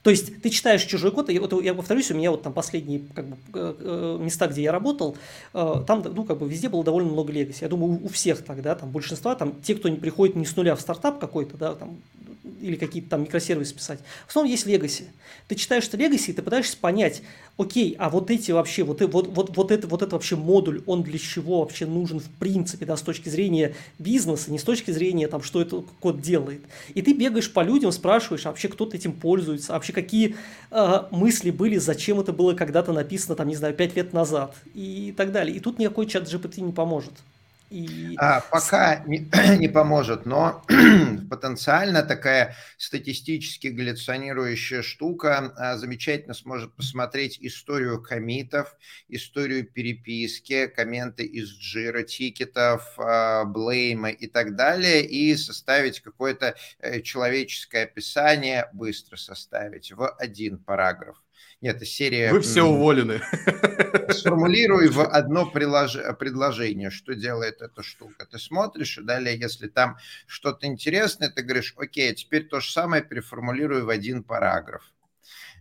[0.05, 3.01] То есть ты читаешь чужой код, и вот я повторюсь, у меня вот там последние
[3.15, 5.17] как бы, э, э, места, где я работал,
[5.55, 7.63] э, там ну, как бы везде было довольно много легаси.
[7.63, 10.77] Я думаю, у всех тогда, там большинства, там те, кто не приходит не с нуля
[10.77, 11.97] в стартап какой-то, да, там
[12.61, 14.01] или какие-то там микросервисы писать.
[14.27, 15.07] В основном есть легаси.
[15.49, 17.23] Ты читаешь это легаси, и ты пытаешься понять,
[17.57, 21.03] окей, а вот эти вообще, вот, вот, вот, вот, это, вот это вообще модуль, он
[21.03, 25.29] для чего вообще нужен в принципе, да, с точки зрения бизнеса, не с точки зрения
[25.29, 26.61] там, что этот код делает.
[26.95, 30.37] И ты бегаешь по людям, спрашиваешь, а вообще кто-то этим пользуется, а вообще какие
[30.71, 35.15] э, мысли были, зачем это было когда-то написано, там, не знаю, пять лет назад и
[35.17, 35.57] так далее.
[35.57, 37.13] И тут никакой чат GPT не поможет.
[37.75, 38.15] И...
[38.21, 40.65] А, пока не, не поможет, но
[41.31, 48.77] потенциально такая статистически галлюционирующая штука а, замечательно сможет посмотреть историю комитов,
[49.09, 57.01] историю переписки, комменты из джира, тикетов, а, блейма и так далее, и составить какое-то э,
[57.01, 61.24] человеческое описание, быстро составить в один параграф.
[61.65, 62.31] Нет, это серия...
[62.31, 63.23] Вы все уволены.
[64.11, 65.97] Сформулируй в одно прилож...
[66.19, 68.27] предложение, что делает эта штука.
[68.31, 69.97] Ты смотришь, и далее, если там
[70.27, 74.83] что-то интересное, ты говоришь, окей, а теперь то же самое переформулируй в один параграф.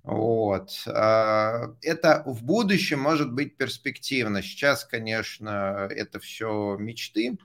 [0.03, 0.71] Вот.
[0.87, 4.41] А, это в будущем может быть перспективно.
[4.41, 7.37] Сейчас, конечно, это все мечты,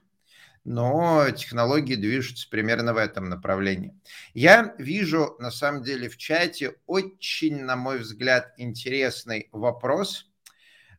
[0.65, 3.95] но технологии движутся примерно в этом направлении.
[4.35, 10.31] Я вижу, на самом деле, в чате очень, на мой взгляд, интересный вопрос.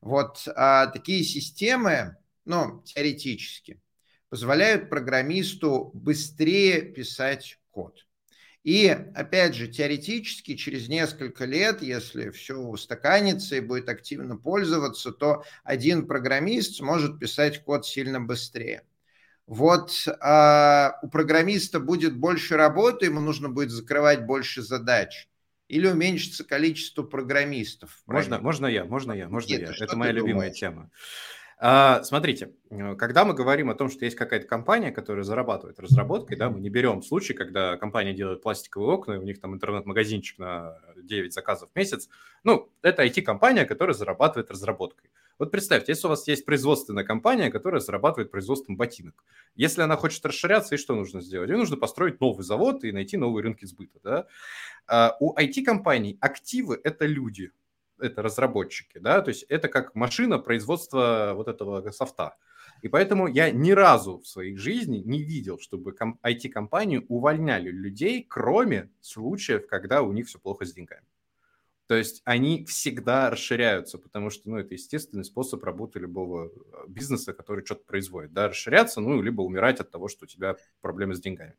[0.02, 3.82] Вот а, такие системы, ну, теоретически,
[4.30, 8.06] позволяют программисту быстрее писать код.
[8.63, 15.43] И, опять же, теоретически, через несколько лет, если все устаканится и будет активно пользоваться, то
[15.63, 18.84] один программист сможет писать код сильно быстрее
[19.49, 25.27] вот а, у программиста будет больше работы, ему нужно будет закрывать больше задач,
[25.67, 28.03] или уменьшится количество программистов.
[28.05, 29.85] Можно, можно я, можно я, можно Нет, я.
[29.85, 30.59] Это моя любимая думаешь?
[30.59, 30.91] тема.
[31.57, 36.38] А, смотрите, э, когда мы говорим о том, что есть какая-то компания, которая зарабатывает разработкой,
[36.38, 40.38] да, мы не берем случай, когда компания делает пластиковые окна, и у них там интернет-магазинчик
[40.38, 42.07] на 9 заказов в месяц.
[42.43, 45.09] Ну, это IT-компания, которая зарабатывает разработкой.
[45.39, 49.23] Вот представьте, если у вас есть производственная компания, которая зарабатывает производством ботинок.
[49.56, 51.49] Если она хочет расширяться, и что нужно сделать?
[51.49, 53.99] Ей нужно построить новый завод и найти новые рынки сбыта.
[54.04, 54.28] Да?
[54.86, 57.52] А у IT-компаний активы– это люди,
[57.99, 58.97] это разработчики.
[58.99, 59.21] Да?
[59.21, 62.36] То есть это как машина производства вот этого софта.
[62.82, 68.89] И поэтому я ни разу в своей жизни не видел, чтобы IT-компании увольняли людей, кроме
[68.99, 71.06] случаев, когда у них все плохо с деньгами.
[71.89, 76.49] То есть они всегда расширяются, потому что, ну, это естественный способ работы любого э,
[76.88, 81.15] бизнеса, который что-то производит, да, расширяться, ну, либо умирать от того, что у тебя проблемы
[81.15, 81.56] с деньгами.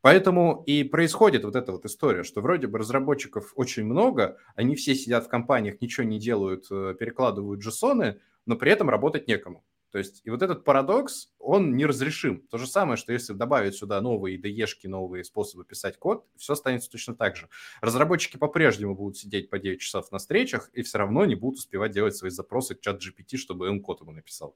[0.00, 4.94] Поэтому и происходит вот эта вот история, что вроде бы разработчиков очень много, они все
[4.94, 9.62] сидят в компаниях, ничего не делают, э, перекладывают джессоны, но при этом работать некому.
[9.90, 12.46] То есть, и вот этот парадокс, он неразрешим.
[12.48, 16.90] То же самое, что если добавить сюда новые IDE-шки, новые способы писать код, все останется
[16.90, 17.48] точно так же.
[17.80, 21.92] Разработчики по-прежнему будут сидеть по 9 часов на встречах и все равно не будут успевать
[21.92, 24.54] делать свои запросы к чат GPT, чтобы им код ему написал.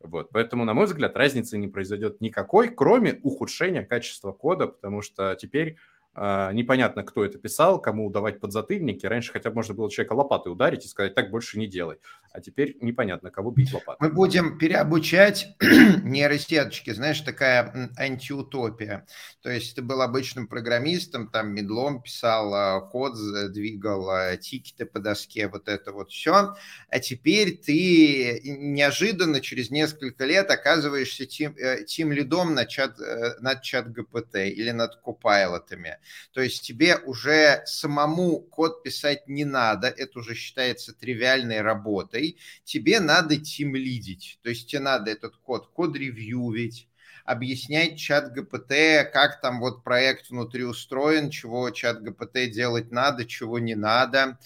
[0.00, 0.30] Вот.
[0.30, 5.76] Поэтому, на мой взгляд, разницы не произойдет никакой, кроме ухудшения качества кода, потому что теперь
[6.16, 9.06] непонятно, кто это писал, кому давать подзатыльники.
[9.06, 11.98] Раньше хотя бы можно было человека лопатой ударить и сказать, так больше не делай.
[12.36, 14.08] А теперь непонятно, кого бить лопатой.
[14.08, 19.06] Мы будем переобучать нейросеточки, знаешь, такая антиутопия.
[19.40, 23.14] То есть ты был обычным программистом, там медлом писал а, код,
[23.52, 26.54] двигал а, тикеты по доске, вот это вот все.
[26.88, 33.40] А теперь ты неожиданно через несколько лет оказываешься тим, э, тим лидом над чат, э,
[33.40, 35.98] над чат ГПТ или над копайлотами.
[36.32, 42.38] То есть тебе уже самому код писать не надо, это уже считается тривиальной работой.
[42.64, 46.88] Тебе надо тим лидить, то есть тебе надо этот код код-ревьювить,
[47.26, 53.58] объяснять чат ГПТ, как там вот проект внутри устроен, чего чат ГПТ делать надо, чего
[53.58, 54.38] не надо.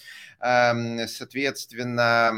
[0.43, 2.33] Эм, соответственно,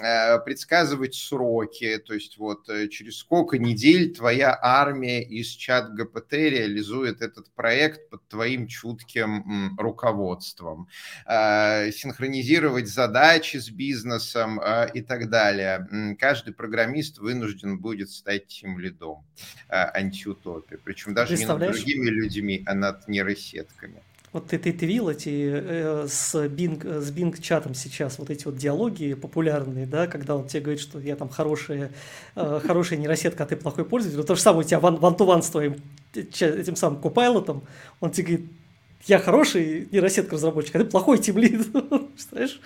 [0.00, 6.32] э, предсказывать сроки, то есть вот э, через сколько недель твоя армия из чат ГПТ
[6.34, 10.86] реализует этот проект под твоим чутким руководством,
[11.26, 14.60] э, синхронизировать задачи с бизнесом
[14.94, 16.16] и так далее.
[16.20, 19.24] Каждый программист вынужден будет стать тем лидом
[19.88, 24.02] антиутопии, причем даже не над другими людьми, а над нейросетками.
[24.32, 28.56] Вот ты, ты, видел эти э, с Bing, с Bing чатом сейчас, вот эти вот
[28.56, 31.90] диалоги популярные, да, когда он тебе говорит, что я там хорошая,
[32.36, 34.18] э, хорошая нейросетка, а ты плохой пользователь.
[34.18, 35.76] Вот то же самое у тебя ван-ту-ван с твоим
[36.14, 37.64] этим самым копайлотом,
[37.98, 38.50] он тебе говорит,
[39.06, 41.66] я хороший нейросетка разработчик, а ты плохой тимлид.
[42.30, 42.60] Знаешь?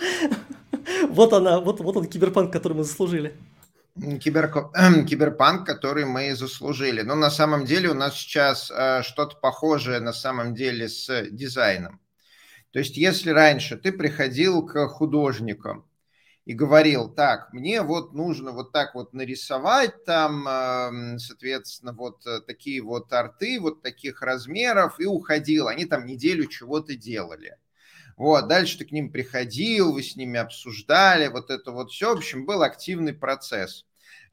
[1.09, 3.33] Вот она, вот, вот он киберпанк, который мы заслужили
[4.21, 4.51] кибер,
[5.09, 7.03] киберпанк, который мы заслужили.
[7.03, 12.01] Но на самом деле у нас сейчас э, что-то похожее на самом деле с дизайном.
[12.73, 15.89] То есть если раньше ты приходил к художникам
[16.45, 22.41] и говорил, так, мне вот нужно вот так вот нарисовать там, эм, соответственно, вот э,
[22.41, 25.69] такие вот арты, вот таких размеров, и уходил.
[25.69, 27.57] Они там неделю чего-то делали.
[28.17, 32.15] Вот, дальше ты к ним приходил, вы с ними обсуждали, вот это вот все.
[32.15, 33.85] В общем, был активный процесс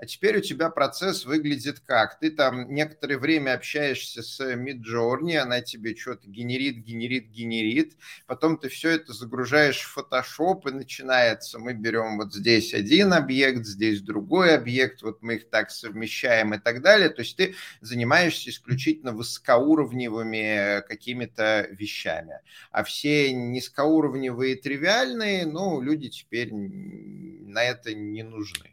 [0.02, 2.18] а теперь у тебя процесс выглядит как?
[2.20, 8.70] Ты там некоторое время общаешься с Midjourney, она тебе что-то генерит, генерит, генерит, потом ты
[8.70, 14.56] все это загружаешь в Photoshop, и начинается, мы берем вот здесь один объект, здесь другой
[14.56, 17.10] объект, вот мы их так совмещаем и так далее.
[17.10, 22.40] То есть ты занимаешься исключительно высокоуровневыми какими-то вещами.
[22.72, 28.71] А все низкоуровневые тривиальные, ну, люди теперь на это не нужны.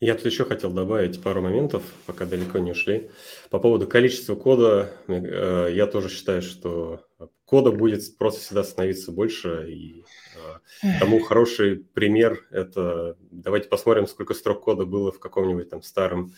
[0.00, 3.10] Я тут еще хотел добавить пару моментов, пока далеко не ушли.
[3.50, 7.04] По поводу количества кода, э, я тоже считаю, что
[7.44, 9.66] кода будет просто всегда становиться больше.
[9.68, 10.04] И
[10.36, 16.32] э, тому хороший пример– это давайте посмотрим, сколько строк кода было в каком-нибудь там старом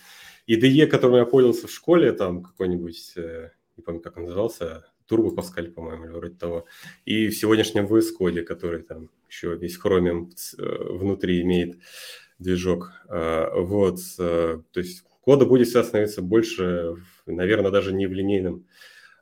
[0.48, 5.34] IDE, которым я пользовался в школе, там какой-нибудь, э, не помню, как он назывался, Turbo
[5.34, 6.64] Pascal, по-моему, или вроде того.
[7.04, 11.76] И в сегодняшнем VS Code, который там еще весь Chromium внутри имеет
[12.40, 12.92] движок.
[13.08, 18.66] А, вот, а, то есть кода будет всегда становиться больше, наверное, даже не в линейном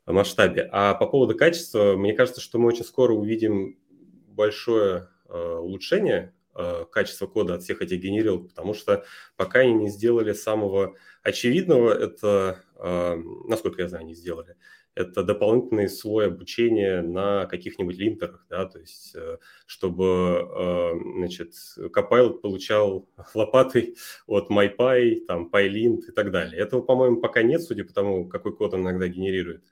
[0.07, 0.69] масштабе.
[0.73, 3.79] А по поводу качества, мне кажется, что мы очень скоро увидим
[4.29, 6.33] большое а, улучшение
[6.91, 9.05] качества кода от всех этих генерил, потому что
[9.37, 12.65] пока они не сделали самого очевидного, это,
[13.47, 14.57] насколько я знаю, не сделали–
[14.99, 22.41] это дополнительный слой обучения на каких-нибудь линтерах, да, то есть э, чтобы, э, значит, Copilot
[22.41, 23.95] получал лопатой
[24.27, 26.61] от MyPy, там, PyLint и так далее.
[26.61, 29.63] Этого, по-моему, пока нет, судя по тому, какой код он иногда генерирует.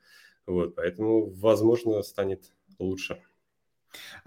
[0.46, 3.20] Вот, поэтому, возможно, станет лучше.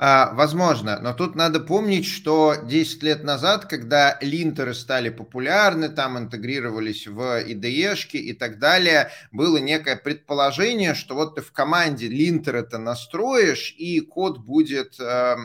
[0.02, 6.18] А, возможно, но тут надо помнить, что 10 лет назад, когда линтеры стали популярны, там
[6.18, 12.56] интегрировались в IDE-шки и так далее, было некое предположение, что вот ты в команде линтер
[12.56, 15.36] это настроишь, и код будет э,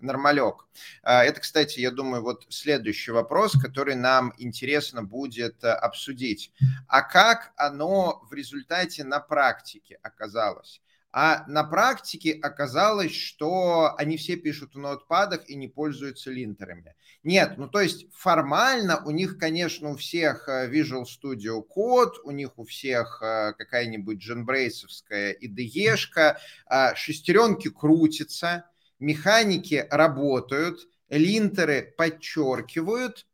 [0.00, 0.66] нормалек.
[1.04, 6.52] А, это, кстати, я думаю, вот следующий вопрос, который нам интересно будет э, обсудить.
[6.88, 10.80] А как оно в результате на практике оказалось?
[11.12, 16.94] А на практике оказалось, что они все пишут в ноутпадах и не пользуются линтерами.
[17.24, 22.30] Нет, ну то есть формально у них, конечно, у всех э, Visual Studio Code, у
[22.30, 28.66] них у всех э, какая-нибудь дженбрейсовская IDE-шка, а шестеренки крутятся,
[29.00, 33.26] механики работают, линтеры подчеркивают,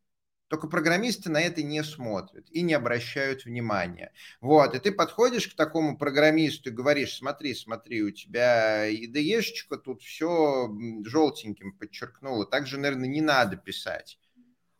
[0.47, 4.13] только программисты на это не смотрят и не обращают внимания.
[4.39, 10.01] Вот, и ты подходишь к такому программисту и говоришь, смотри, смотри, у тебя IDE-шечка тут
[10.01, 10.69] все
[11.05, 14.19] желтеньким подчеркнула, так же, наверное, не надо писать.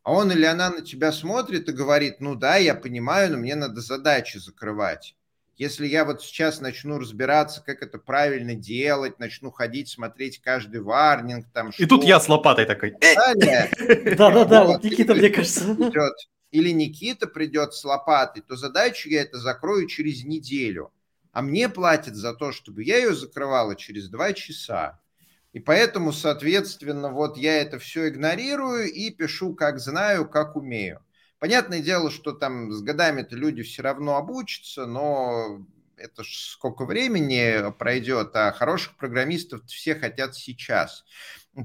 [0.04, 3.56] А он или она на тебя смотрит и говорит, ну да, я понимаю, но мне
[3.56, 5.17] надо задачи закрывать.
[5.58, 11.48] Если я вот сейчас начну разбираться, как это правильно делать, начну ходить, смотреть каждый варнинг,
[11.52, 12.96] там И тут я с лопатой такой.
[14.16, 15.76] Да-да-да, вот Никита, мне кажется.
[16.52, 20.92] Или Никита придет с лопатой, то задачу я это закрою через неделю.
[21.32, 25.00] А мне платят за то, чтобы я ее закрывала через два часа.
[25.54, 31.02] И поэтому, соответственно, вот я это все игнорирую и пишу, как знаю, как умею.
[31.40, 37.72] Понятное дело, что там с годами-то люди все равно обучатся, но это ж сколько времени
[37.78, 41.06] пройдет, а хороших программистов все хотят сейчас.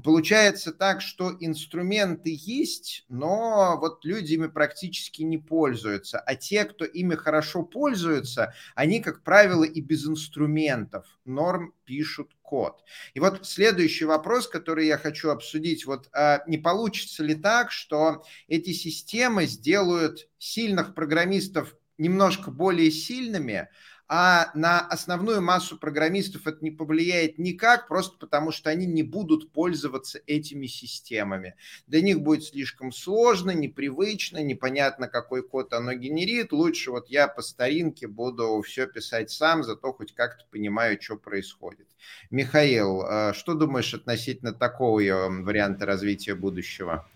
[0.03, 6.19] Получается так, что инструменты есть, но вот люди ими практически не пользуются.
[6.19, 12.83] А те, кто ими хорошо пользуются, они, как правило, и без инструментов норм пишут код.
[13.15, 18.23] И вот следующий вопрос, который я хочу обсудить, вот а не получится ли так, что
[18.47, 23.69] эти системы сделают сильных программистов немножко более сильными,
[24.07, 29.51] а на основную массу программистов это не повлияет никак, просто потому что они не будут
[29.51, 31.55] пользоваться этими системами.
[31.87, 36.51] Для них будет слишком сложно, непривычно, непонятно, какой код оно генерит.
[36.51, 41.87] Лучше вот я по старинке буду все писать сам, зато хоть как-то понимаю, что происходит.
[42.29, 47.07] Михаил, а что думаешь относительно такого варианта развития будущего?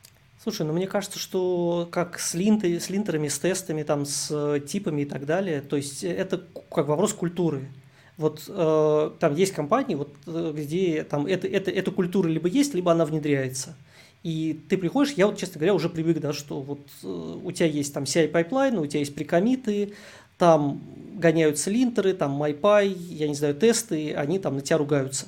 [0.47, 4.62] Слушай, ну мне кажется, что как с, линты, с линтерами, с тестами, там, с э,
[4.65, 6.41] типами и так далее, то есть это
[6.73, 7.67] как вопрос культуры.
[8.15, 12.73] Вот э, там есть компании, вот, э, где там это, это, эта культура либо есть,
[12.73, 13.75] либо она внедряется.
[14.23, 17.07] И ты приходишь, я вот, честно говоря, уже привык, да, что вот э,
[17.43, 19.95] у тебя есть там CI-пайплайн, у тебя есть pre-commit ы,
[20.38, 20.81] там
[21.15, 25.27] гоняются линтеры, там MyPy, я не знаю, тесты, они там на тебя ругаются.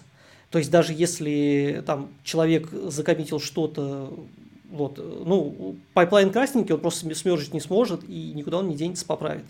[0.49, 4.17] То есть даже если там человек закоммитил что-то
[4.69, 9.45] вот, ну, пайплайн красненький, он просто смержить не сможет, и никуда он не денется, поправит.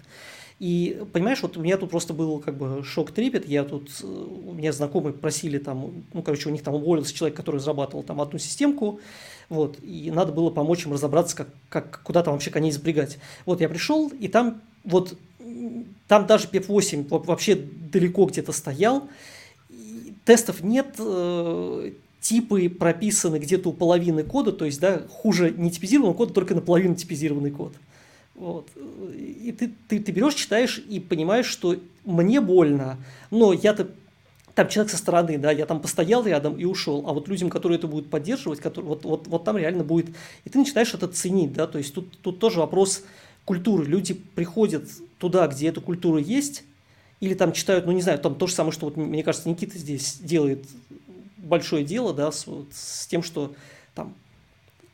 [0.59, 4.73] И, понимаешь, вот у меня тут просто был как бы шок-трепет, я тут, у меня
[4.73, 8.99] знакомые просили там, ну, короче, у них там уволился человек, который разрабатывал там одну системку,
[9.47, 13.19] вот, и надо было помочь им разобраться, как, как куда там вообще коней запрягать.
[13.45, 15.17] Вот, я пришел, и там вот,
[16.09, 19.07] там даже PEP-8 вообще далеко где-то стоял,
[20.25, 26.15] тестов нет, э, типы прописаны где-то у половины кода, то есть, да, хуже не типизированного
[26.15, 27.73] кода, только наполовину типизированный код.
[28.35, 28.69] Вот.
[29.15, 32.97] И ты, ты, ты берешь, читаешь и понимаешь, что мне больно,
[33.31, 33.89] но я-то
[34.55, 37.77] там человек со стороны, да, я там постоял рядом и ушел, а вот людям, которые
[37.77, 40.07] это будут поддерживать, которые, вот, вот, вот там реально будет,
[40.43, 43.03] и ты начинаешь это ценить, да, то есть тут, тут тоже вопрос
[43.45, 44.83] культуры, люди приходят
[45.17, 46.63] туда, где эта культура есть,
[47.21, 49.77] или там читают, ну не знаю, там то же самое, что вот, мне кажется, Никита
[49.77, 50.65] здесь делает
[51.43, 53.53] большое дело, да, с, вот, с тем, что
[53.95, 54.13] там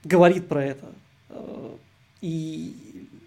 [0.03, 0.87] говорит про это.
[1.29, 1.75] Э,
[2.21, 2.75] и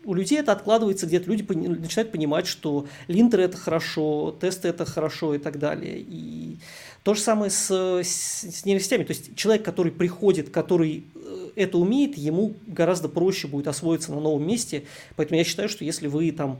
[0.04, 5.34] у людей это откладывается где-то, люди начинают понимать, что линтеры это хорошо, тесты это хорошо
[5.34, 5.98] и так далее.
[5.98, 6.56] И
[7.04, 9.04] то же самое с, с, с нейросетями.
[9.04, 14.20] То есть человек, который приходит, который э, это умеет, ему гораздо проще будет освоиться на
[14.20, 14.84] новом месте.
[15.16, 16.58] Поэтому я считаю, что если вы там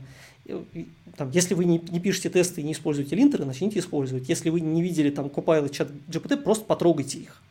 [1.15, 4.29] там, если вы не, не пишете тесты и не используете линтеры, начните использовать.
[4.29, 7.41] Если вы не видели там Copilot, чат GPT, просто потрогайте их.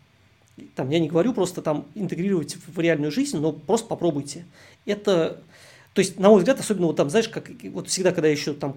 [0.74, 4.44] Там, я не говорю просто там интегрировать в реальную жизнь, но просто попробуйте.
[4.86, 5.40] Это,
[5.94, 8.54] то есть, на мой взгляд, особенно вот там, знаешь, как вот всегда, когда я еще
[8.54, 8.74] там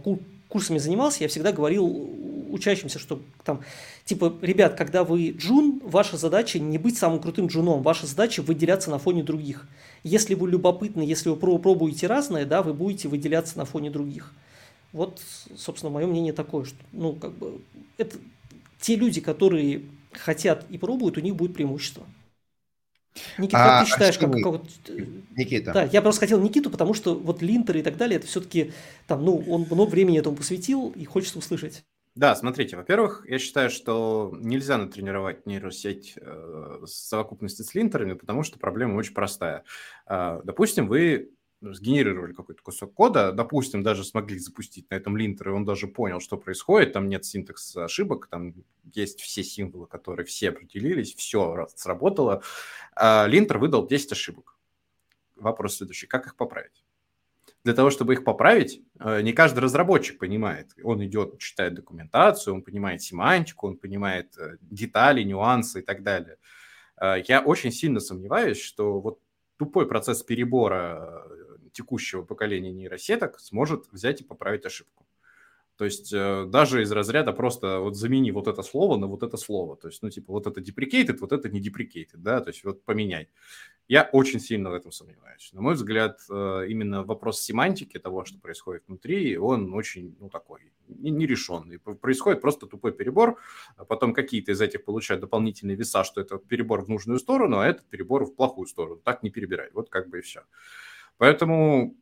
[0.48, 2.10] курсами занимался, я всегда говорил
[2.52, 3.62] учащимся, что там,
[4.06, 8.92] типа, ребят, когда вы джун, ваша задача не быть самым крутым джуном, ваша задача выделяться
[8.92, 9.68] на фоне других.
[10.04, 14.34] Если вы любопытны, если вы пробуете разное, да, вы будете выделяться на фоне других.
[14.94, 15.22] Вот,
[15.56, 17.62] собственно, мое мнение такое, что, ну, как бы,
[17.98, 18.18] это
[18.80, 22.06] те люди, которые хотят и пробуют, у них будет преимущество.
[23.38, 24.70] Никита, как а, ты считаешь, как, как вот...
[25.36, 25.74] Никита.
[25.74, 28.72] Да, я просто хотел Никиту, потому что вот линтеры и так далее, это все-таки
[29.08, 31.84] там, ну, он много времени этому посвятил и хочется услышать.
[32.16, 38.44] Да, смотрите, во-первых, я считаю, что нельзя натренировать нейросеть э, с совокупности с линтерами, потому
[38.44, 39.64] что проблема очень простая.
[40.08, 45.54] Э, допустим, вы сгенерировали какой-то кусок кода, допустим, даже смогли запустить на этом линтер, и
[45.54, 48.56] он даже понял, что происходит, там нет синтекса ошибок, там
[48.94, 52.42] есть все символы, которые все определились, все сработало.
[52.94, 54.58] А линтер выдал 10 ошибок.
[55.36, 56.84] Вопрос следующий, как их поправить?
[57.64, 60.72] Для того, чтобы их поправить, э, не каждый разработчик понимает.
[60.84, 66.38] Он идет, читает документацию, он понимает семантику, он понимает э, детали, нюансы и так далее.
[67.28, 69.20] Я очень сильно сомневаюсь, что вот
[69.58, 71.24] тупой процесс перебора
[71.74, 75.06] текущего поколения нейросеток сможет взять и поправить ошибку.
[75.78, 79.36] То есть э, даже из разряда просто вот замени вот это слово на вот это
[79.36, 79.78] слово.
[79.78, 82.84] То есть, ну, типа, вот это deprecated, вот это не deprecated, да, то есть вот
[82.84, 83.30] поменяй.
[83.88, 85.50] Я очень сильно в этом сомневаюсь.
[85.54, 90.72] На мой взгляд, э, именно вопрос семантики того, что происходит внутри, он очень, ну, такой,
[90.88, 91.80] нерешенный.
[91.80, 93.40] Происходит просто тупой перебор,
[93.76, 97.68] а потом какие-то из этих получают дополнительные веса, что это перебор в нужную сторону, а
[97.68, 99.02] этот перебор в плохую сторону.
[99.04, 99.70] Так не перебирай.
[99.74, 100.44] Вот как бы и все.
[101.18, 101.96] Поэтому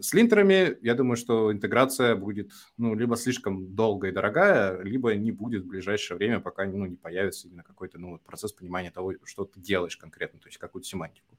[0.00, 5.32] с линтерами, я думаю, что интеграция будет ну, либо слишком долгая и дорогая, либо не
[5.32, 9.44] будет в ближайшее время, пока ну, не появится именно какой-то ну, процесс понимания того, что
[9.44, 11.38] ты делаешь конкретно, то есть какую-то семантику.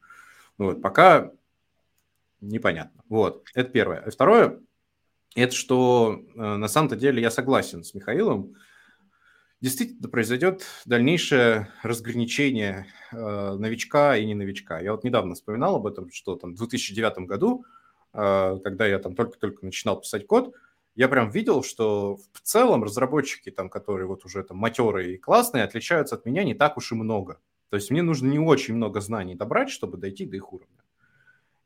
[0.57, 1.31] Вот, пока
[2.41, 3.03] непонятно.
[3.09, 4.05] Вот, это первое.
[4.05, 4.59] И второе,
[5.35, 8.55] это что э, на самом-то деле я согласен с Михаилом,
[9.61, 14.79] действительно произойдет дальнейшее разграничение э, новичка и не новичка.
[14.79, 17.78] Я вот недавно вспоминал об этом, что там в 2009 году а,
[18.11, 20.53] когда я там только-только начинал писать код,
[20.95, 25.63] я прям видел, что в целом разработчики, там, которые вот уже там матерые и классные,
[25.63, 27.39] отличаются от меня не так уж и много.
[27.69, 30.83] То есть мне нужно не очень много знаний добрать, чтобы дойти до их уровня.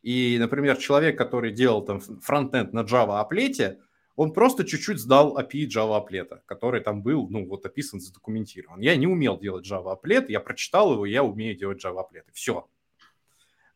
[0.01, 3.79] И, например, человек, который делал там фронтенд на Java аплете,
[4.15, 8.79] он просто чуть-чуть сдал API Java аплета, который там был, ну, вот описан, задокументирован.
[8.81, 12.31] Я не умел делать Java аплет, я прочитал его, я умею делать Java аплеты.
[12.33, 12.67] Все.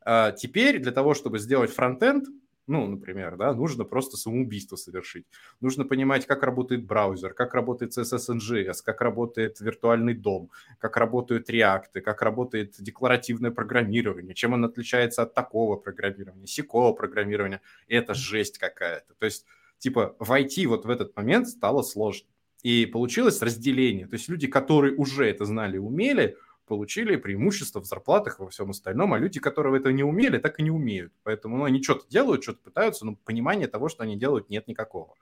[0.01, 2.27] А теперь для того, чтобы сделать фронтенд,
[2.67, 5.25] ну, например, да, нужно просто самоубийство совершить.
[5.61, 11.49] Нужно понимать, как работает браузер, как работает CSS NGS, как работает виртуальный дом, как работают
[11.49, 17.61] реакты, как работает декларативное программирование, чем он отличается от такого программирования, сякого программирования.
[17.87, 19.13] Это жесть какая-то.
[19.13, 19.45] То есть,
[19.77, 22.27] типа, войти вот в этот момент стало сложно.
[22.63, 24.07] И получилось разделение.
[24.07, 26.35] То есть люди, которые уже это знали и умели,
[26.67, 30.63] получили преимущество в зарплатах во всем остальном, а люди, которые этого не умели, так и
[30.63, 31.13] не умеют.
[31.23, 35.15] Поэтому ну, они что-то делают, что-то пытаются, но понимания того, что они делают, нет никакого.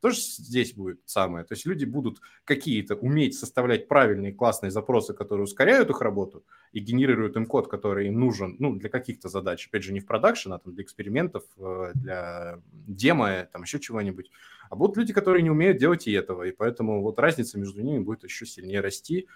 [0.00, 1.44] Тоже здесь будет самое.
[1.44, 6.78] То есть люди будут какие-то уметь составлять правильные классные запросы, которые ускоряют их работу и
[6.78, 9.66] генерируют им код, который им нужен ну, для каких-то задач.
[9.66, 14.30] Опять же, не в продакшн, а там для экспериментов, э, для демо, там еще чего-нибудь.
[14.70, 16.44] А будут люди, которые не умеют делать и этого.
[16.44, 19.26] И поэтому вот разница между ними будет еще сильнее расти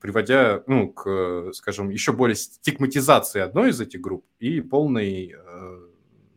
[0.00, 5.78] приводя, ну, к, скажем, еще более стигматизации одной из этих групп и полной э,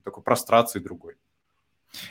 [0.03, 1.15] такой прострации другой.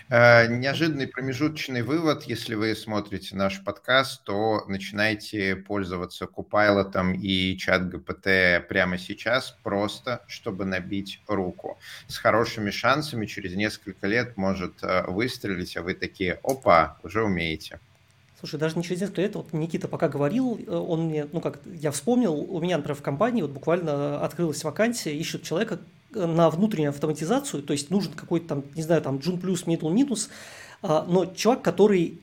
[0.09, 7.89] Э, неожиданный промежуточный вывод, если вы смотрите наш подкаст, то начинайте пользоваться Copilot и чат
[7.89, 11.79] ГПТ прямо сейчас, просто чтобы набить руку.
[12.09, 17.79] С хорошими шансами через несколько лет может э, выстрелить, а вы такие, опа, уже умеете.
[18.39, 21.59] Слушай, даже не через несколько лет, вот Никита пока говорил, э, он мне, ну как,
[21.65, 25.81] я вспомнил, у меня, например, в компании вот буквально открылась вакансия, ищут человека
[26.15, 29.91] э, на внутреннюю автоматизацию, то есть нужен какой-то там, не знаю, там джун плюс, middle
[29.91, 30.31] минус,
[30.83, 32.21] а, но чувак, который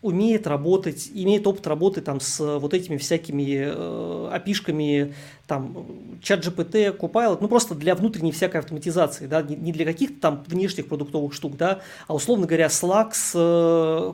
[0.00, 5.14] умеет работать, имеет опыт работы там с вот этими всякими э, опишками,
[5.46, 5.86] там,
[6.22, 10.86] чат GPT, Copilot, ну, просто для внутренней всякой автоматизации, да, не, для каких-то там внешних
[10.86, 13.38] продуктовых штук, да, а, условно говоря, Slack с э,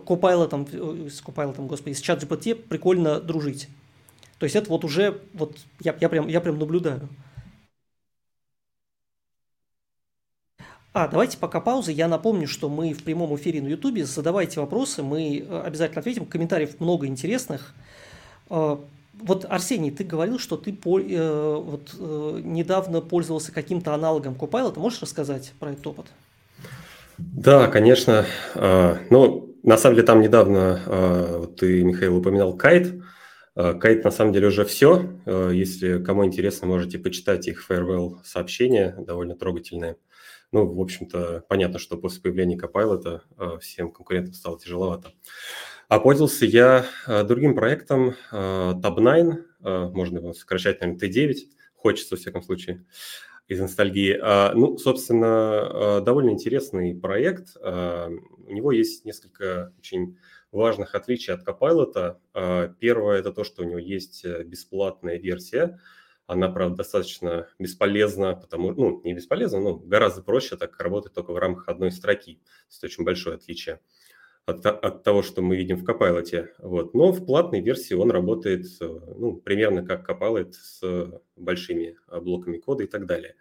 [0.07, 3.68] Copilot, э, с Copilot, господи, с чат GPT прикольно дружить.
[4.39, 7.09] То есть это вот уже, вот я, я, прям, я прям наблюдаю.
[10.97, 11.90] А, давайте пока паузы.
[11.90, 14.05] Я напомню, что мы в прямом эфире на Ютубе.
[14.05, 16.24] Задавайте вопросы, мы э, обязательно ответим.
[16.24, 17.74] Комментариев много интересных.
[18.49, 18.76] Э,
[19.14, 21.95] вот, Арсений, ты говорил, что ты э, вот,
[22.45, 24.78] недавно пользовался каким-то аналогом Copilot.
[24.78, 26.07] Можешь рассказать про этот опыт?
[27.18, 28.24] Да, конечно.
[28.55, 30.80] Ну, на самом деле, там недавно
[31.38, 33.03] вот ты, Михаил, упоминал Kite.
[33.57, 35.09] Kite на самом деле уже все.
[35.26, 39.97] Если кому интересно, можете почитать их farewell сообщения, довольно трогательные.
[40.55, 45.11] Ну, в общем-то, понятно, что после появления Copilot э, всем конкурентам стало тяжеловато.
[45.88, 51.34] А пользовался я э, другим проектом э, Tab9, можно его сокращать, наверное, T9,
[51.74, 52.86] хочется, во всяком случае,
[53.48, 54.16] из ностальгии.
[54.55, 57.57] Ну, собственно, довольно интересный проект.
[57.57, 60.18] У него есть несколько очень
[60.52, 62.74] важных отличий от Copilot.
[62.78, 65.80] Первое– это то, что у него есть бесплатная версия–
[66.26, 71.38] она, правда, достаточно бесполезна, потому ну, не бесполезна, но гораздо проще так работать только в
[71.38, 72.40] рамках одной строки.
[72.76, 73.80] Это очень большое отличие
[74.46, 76.48] от, от того, что мы видим в Copilot.
[76.58, 76.94] Вот.
[76.94, 82.86] Но в платной версии он работает ну, примерно как Copilot с большими блоками кода и
[82.86, 83.36] так далее.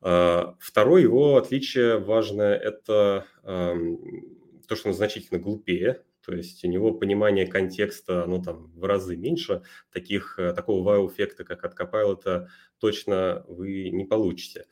[0.00, 6.92] А, второе его отличие важное– это то, что он значительно глупее, то есть у него
[6.92, 9.62] понимание контекста, ну, там, в разы меньше.
[9.92, 12.48] Таких, э, такого вау-эффекта, как от Copilot,
[12.78, 14.66] точно вы не получите.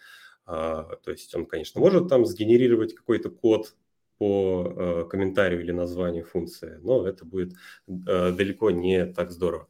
[0.45, 3.75] А, то есть он, конечно, может там сгенерировать какой-то код
[4.17, 7.53] по э, комментарию или названию функции, но это будет
[7.87, 9.69] э, далеко не так здорово.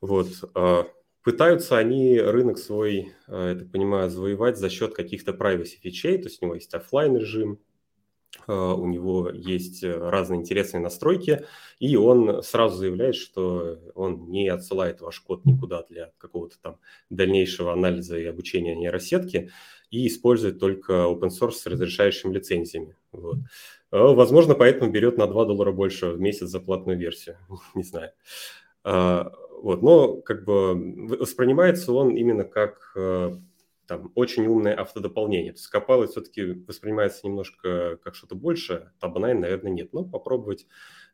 [0.00, 0.28] Вот.
[0.54, 0.86] А,
[1.22, 6.42] пытаются они рынок свой, я так понимаю, завоевать за счет каких-то privacy фичей, то есть
[6.42, 7.58] у него есть офлайн режим,
[8.46, 11.44] у него есть э, разные интересные настройки,
[11.78, 16.78] и он сразу заявляет, что он не отсылает ваш код никуда для какого-то там
[17.10, 19.50] дальнейшего анализа и обучения нейросетки,
[19.90, 22.96] и использует только open source с разрешающими лицензиями.
[23.12, 23.38] Вот.
[23.90, 27.38] А, возможно, поэтому берет на 2 доллара больше в месяц за платную версию,
[27.74, 28.12] не знаю.
[28.84, 30.74] Вот, но как бы
[31.18, 33.32] воспринимается он именно как э,
[33.86, 35.52] там очень умное автодополнение.
[35.52, 40.66] То есть Copilot все-таки воспринимается немножко как что-то большее, Tabnine, наверное, нет, но попробовать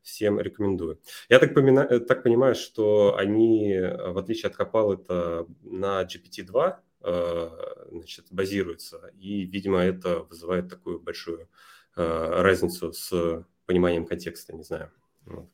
[0.03, 1.01] всем рекомендую.
[1.29, 7.51] Я так, помина, э, так понимаю, что они, в отличие от Copilot, на GPT-2 э,
[7.91, 11.49] значит, базируются, и, видимо, это вызывает такую большую
[11.97, 14.91] э, разницу с пониманием контекста, не знаю.
[15.25, 15.49] Вот.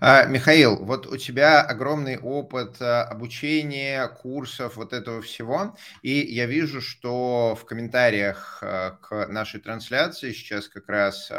[0.00, 6.46] А, Михаил, вот у тебя огромный опыт а, обучения, курсов, вот этого всего, и я
[6.46, 11.30] вижу, что в комментариях а, к нашей трансляции сейчас как раз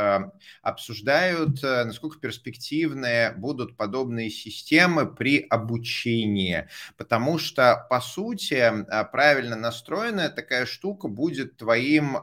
[0.62, 6.68] обсуждают, насколько перспективные будут подобные системы при обучении,
[6.98, 8.72] потому что, по сути,
[9.12, 12.18] правильно настроенная такая штука будет твоим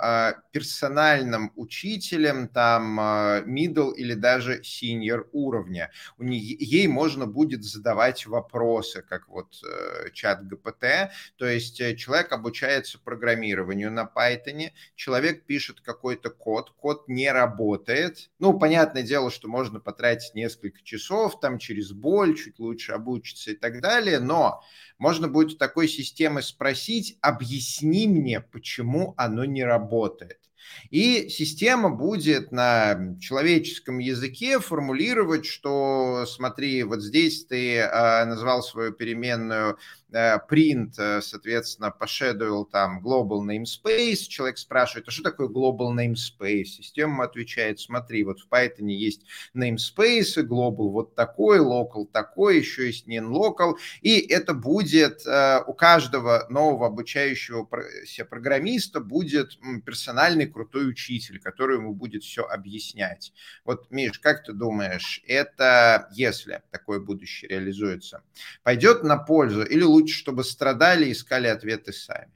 [0.53, 9.03] персональным учителем, там, middle или даже senior уровня у нее, ей можно будет задавать вопросы,
[9.03, 15.81] как вот э, чат ГПТ, то есть э, человек обучается программированию на Python, человек пишет
[15.81, 21.93] какой-то код, код не работает, ну, понятное дело, что можно потратить несколько часов, там, через
[21.93, 24.63] боль, чуть лучше обучиться и так далее, но
[24.99, 30.48] можно будет у такой системы спросить, объясни мне, почему оно не работает.
[30.91, 38.93] И система будет на человеческом языке формулировать, что смотри, вот здесь ты э, назвал свою
[38.93, 39.79] переменную
[40.13, 46.65] print, э, соответственно, пошедуил там global namespace, человек спрашивает, а что такое global namespace?
[46.65, 53.07] Система отвечает, смотри, вот в Python есть namespace, global вот такой, local такой, еще есть
[53.07, 57.69] non-local, и это будет э, у каждого нового обучающего
[58.05, 63.33] себя программиста будет персональный крутой учитель, который ему будет все объяснять.
[63.65, 68.23] Вот, Миш, как ты думаешь, это, если такое будущее реализуется,
[68.63, 72.31] пойдет на пользу или лучше лучше, чтобы страдали и искали ответы сами.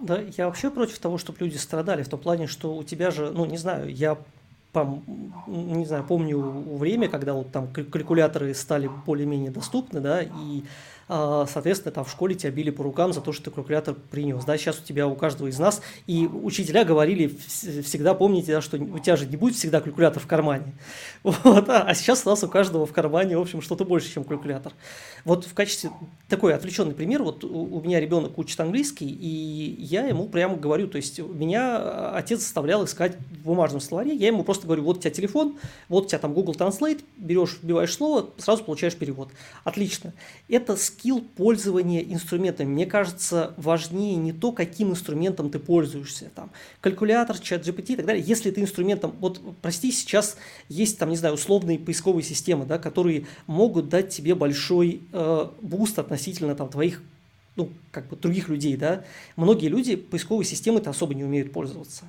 [0.00, 3.30] Да, я вообще против того, чтобы люди страдали, в том плане, что у тебя же,
[3.32, 4.16] ну, не знаю, я
[4.72, 5.02] пом,
[5.46, 10.62] не знаю, помню время, когда вот там калькуляторы стали более-менее доступны, да, и
[11.08, 14.44] соответственно, там в школе тебя били по рукам за то, что ты калькулятор принес.
[14.44, 18.76] Да, сейчас у тебя у каждого из нас, и учителя говорили всегда, помните, да, что
[18.76, 20.74] у тебя же не будет всегда калькулятор в кармане.
[21.48, 24.24] Вот, а, а сейчас у нас у каждого в кармане, в общем, что-то больше, чем
[24.24, 24.72] калькулятор.
[25.24, 25.90] Вот в качестве
[26.28, 30.88] такой отвлеченный пример, вот у, у меня ребенок учит английский, и я ему прямо говорю,
[30.88, 35.00] то есть меня отец заставлял искать в бумажном словаре, я ему просто говорю, вот у
[35.00, 39.30] тебя телефон, вот у тебя там Google Translate, берешь, вбиваешь слово, сразу получаешь перевод.
[39.64, 40.12] Отлично.
[40.48, 42.68] Это скилл пользования инструментами.
[42.68, 46.30] Мне кажется, важнее не то, каким инструментом ты пользуешься.
[46.34, 48.24] Там, калькулятор, ChatGPT и так далее.
[48.26, 49.14] Если ты инструментом...
[49.20, 50.36] Вот, прости, сейчас
[50.68, 55.98] есть, там, не знаю, условные поисковые системы, да, которые могут дать тебе большой э, буст
[55.98, 57.02] относительно там, твоих
[57.56, 59.04] ну, как бы других людей, да.
[59.36, 62.04] Многие люди поисковой системой-то особо не умеют пользоваться.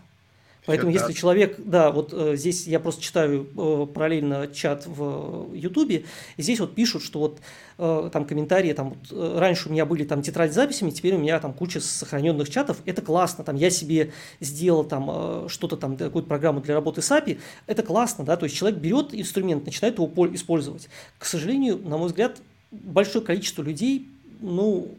[0.69, 6.05] Поэтому, если человек, да, вот э, здесь я просто читаю э, параллельно чат в Ютубе,
[6.37, 7.39] и здесь вот пишут, что вот
[7.79, 11.15] э, там комментарии, там вот, э, раньше у меня были там тетрадь с записями, теперь
[11.15, 15.75] у меня там куча сохраненных чатов, это классно, там я себе сделал там э, что-то
[15.75, 19.65] там, какую-то программу для работы с API, это классно, да, то есть человек берет инструмент,
[19.65, 20.87] начинает его использовать.
[21.17, 22.37] К сожалению, на мой взгляд,
[22.69, 24.07] большое количество людей,
[24.39, 24.95] ну,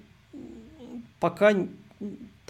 [1.20, 1.54] пока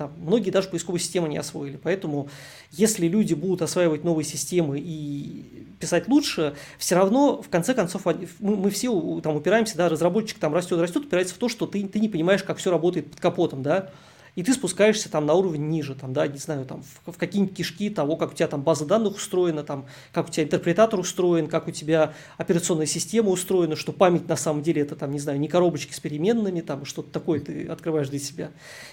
[0.00, 1.76] там, многие даже поисковые системы не освоили.
[1.76, 2.30] Поэтому,
[2.70, 8.56] если люди будут осваивать новые системы и писать лучше, все равно, в конце концов, мы,
[8.56, 12.00] мы все там упираемся, да, разработчик там растет, растет, упирается в то, что ты, ты
[12.00, 13.90] не понимаешь, как все работает под капотом, да
[14.36, 17.56] и ты спускаешься там на уровень ниже, там, да, не знаю, там, в, в какие-нибудь
[17.56, 21.48] кишки того, как у тебя там база данных устроена, там, как у тебя интерпретатор устроен,
[21.48, 25.40] как у тебя операционная система устроена, что память на самом деле это там, не знаю,
[25.40, 28.50] не коробочки с переменными, там, что-то такое ты открываешь для себя.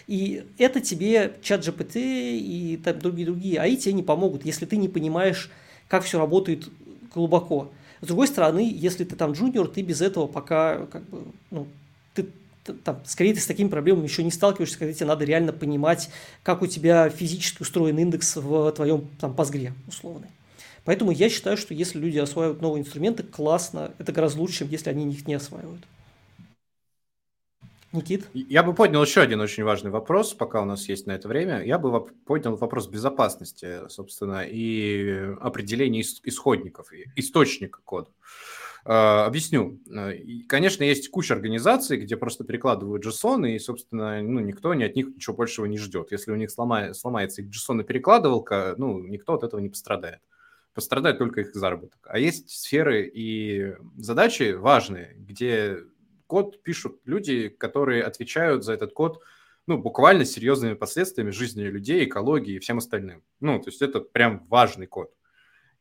[0.08, 4.78] И это тебе чат GPT и там другие-другие, а и тебе не помогут, если ты
[4.78, 5.50] не понимаешь,
[5.88, 6.68] как все работает
[7.14, 7.72] глубоко.
[8.02, 11.68] С другой стороны, если ты там джуниор, ты без этого пока как бы, ну,
[12.74, 16.10] там, скорее ты с такими проблемами еще не сталкиваешься, когда тебе надо реально понимать,
[16.44, 20.30] как у тебя физически устроен индекс в твоем там пазгре условный.
[20.86, 24.90] Поэтому я считаю, что если люди осваивают новые инструменты, классно, это гораздо лучше, чем если
[24.90, 25.84] они их не осваивают.
[27.92, 28.28] Никит?
[28.34, 31.64] Я бы поднял еще один очень важный вопрос, пока у нас есть на это время.
[31.64, 38.10] Я бы поднял вопрос безопасности, собственно, и определения исходников, источника кода.
[38.90, 39.82] А, объясню.
[40.48, 45.08] Конечно, есть куча организаций, где просто перекладывают JSON, и, собственно, ну, никто ни от них
[45.08, 46.14] ничего большего не ждет.
[46.14, 50.22] Если у них сломается, сломается их JSON перекладывалка, ну, никто от этого не пострадает.
[50.74, 52.00] Пострадает только их заработок.
[52.06, 55.80] А есть сферы и задачи важные, где
[56.28, 59.22] код пишут люди, которые отвечают за этот код
[59.66, 63.22] ну, буквально серьезными последствиями жизни людей, экологии и всем остальным.
[63.42, 65.12] Ну, то есть это прям важный код.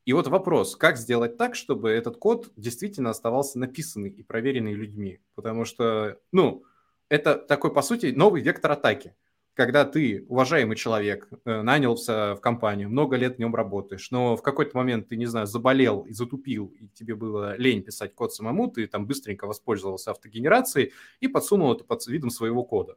[0.06, 5.20] И вот вопрос, как сделать так, чтобы этот код действительно оставался написанный и проверенный людьми?
[5.34, 6.64] Потому что, ну,
[7.10, 9.14] это такой, по сути, новый вектор атаки
[9.56, 14.42] когда ты, уважаемый человек, э, нанялся в компанию, много лет в нем работаешь, но в
[14.42, 18.68] какой-то момент ты, не знаю, заболел и затупил, и тебе было лень писать код самому,
[18.70, 22.96] ты там быстренько воспользовался автогенерацией и подсунул это под видом своего кода.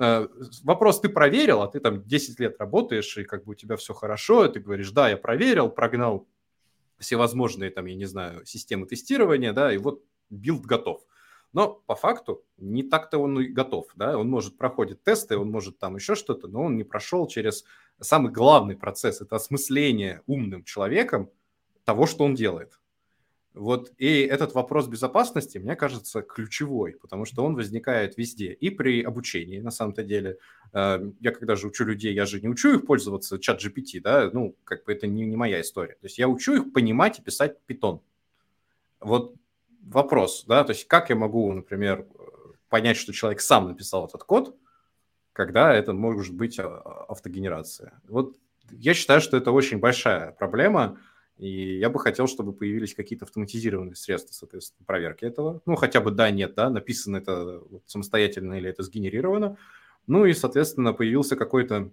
[0.00, 0.26] Э,
[0.62, 3.92] вопрос ты проверил, а ты там 10 лет работаешь, и как бы у тебя все
[3.92, 6.26] хорошо, и ты говоришь, да, я проверил, прогнал
[6.98, 11.02] всевозможные там, я не знаю, системы тестирования, да, и вот билд готов.
[11.52, 13.86] Но по факту не так-то он и готов.
[13.94, 14.18] Да?
[14.18, 17.64] Он может проходить тесты, он может там еще что-то, но он не прошел через
[18.00, 19.20] самый главный процесс.
[19.20, 21.30] Это осмысление умным человеком
[21.84, 22.78] того, что он делает.
[23.58, 28.52] Вот и этот вопрос безопасности, мне кажется, ключевой, потому что он возникает везде.
[28.52, 30.38] И при обучении, на самом-то деле.
[30.72, 34.54] Э, я когда же учу людей, я же не учу их пользоваться ChatGPT, да, ну,
[34.62, 35.94] как бы это не, не моя история.
[35.94, 38.00] То есть я учу их понимать и писать Python.
[39.00, 39.34] Вот
[39.82, 42.06] вопрос, да, то есть как я могу, например,
[42.68, 44.56] понять, что человек сам написал этот код,
[45.32, 48.00] когда это может быть а, автогенерация.
[48.06, 48.36] Вот
[48.70, 51.00] я считаю, что это очень большая проблема,
[51.38, 55.62] и я бы хотел, чтобы появились какие-то автоматизированные средства, соответственно, проверки этого.
[55.66, 59.56] Ну, хотя бы да, нет, да, написано это самостоятельно или это сгенерировано.
[60.06, 61.90] Ну и, соответственно, появился какой-то,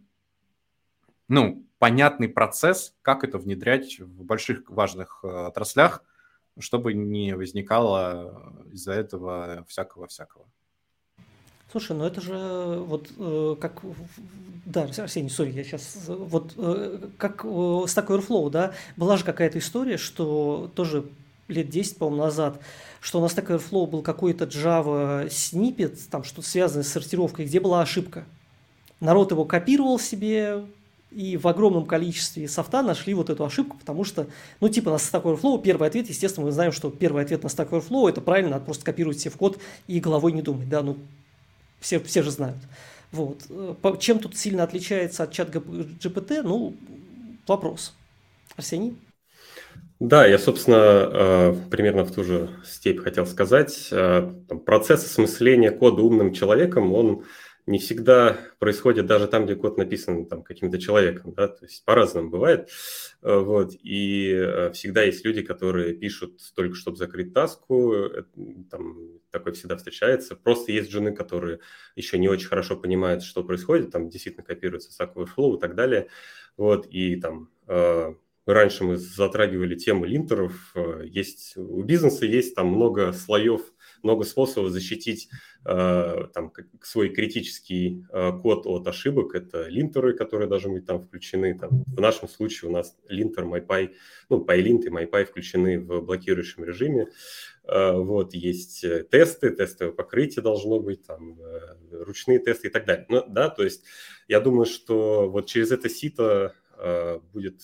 [1.27, 6.03] ну, понятный процесс, как это внедрять в больших важных э, отраслях–
[6.59, 10.47] чтобы не возникало из-за этого всякого-всякого.
[11.71, 13.81] Слушай, ну это же вот э, как...
[14.65, 16.05] Да, Арсений, сори, я сейчас...
[16.07, 21.05] Вот э, как э, Stack Overflow, да, была же какая-то история, что тоже
[21.47, 22.59] лет 10, по-моему, назад,
[23.01, 27.59] что у нас Stack Overflow был какой-то Java снипет, там что-то связанное с сортировкой, где
[27.59, 28.25] была ошибка.
[28.99, 30.63] Народ его копировал себе,
[31.11, 34.27] и в огромном количестве софта нашли вот эту ошибку, потому что,
[34.59, 37.69] ну, типа на Stack Overflow первый ответ, естественно, мы знаем, что первый ответ на Stack
[37.69, 40.97] Overflow это правильно, надо просто копировать себе в код и головой не думать, да, ну,
[41.79, 42.57] все, все же знают.
[43.11, 43.47] Вот.
[43.99, 46.75] Чем тут сильно отличается от чат GPT, ну,
[47.47, 47.93] вопрос.
[48.55, 48.97] Арсений?
[49.99, 53.87] Да, я, собственно, э, примерно в ту же степь хотел сказать.
[53.91, 54.29] Э,
[54.65, 57.23] процесс осмысления кода умным человеком, он
[57.67, 62.29] не всегда происходит даже там, где код написан там, каким-то человеком, да, то есть по-разному
[62.29, 62.69] бывает,
[63.23, 68.23] э, вот, и э, всегда есть люди, которые пишут только, чтобы закрыть таску, э,
[68.69, 68.97] там
[69.31, 71.59] такое всегда встречается, просто есть жены, которые
[71.95, 76.07] еще не очень хорошо понимают, что происходит, там действительно копируется Stack Overflow и так далее,
[76.57, 77.49] вот, и там
[78.45, 83.73] раньше мы затрагивали тему линтеров, есть у бизнеса есть там много слоев
[84.05, 85.27] много способов защитить
[85.65, 89.35] э, там, свой критический э, код от ошибок.
[89.35, 91.57] Это линтеры, которые должны быть там включены.
[91.59, 93.91] Там, в нашем случае у нас линтер, MyPy,
[94.29, 97.07] ну, PyLint и MyPy включены в блокирующем режиме.
[97.63, 101.37] Э, вот, есть тесты, тестовое покрытие должно быть, там,
[101.91, 103.05] ручные тесты и так далее.
[103.09, 103.83] Ну, да, то есть
[104.27, 106.53] я думаю, что вот через это сито
[107.33, 107.61] будет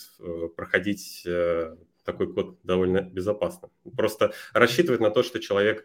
[0.56, 1.28] проходить
[2.04, 3.70] такой код довольно безопасно.
[3.96, 5.84] Просто рассчитывать на то, что человек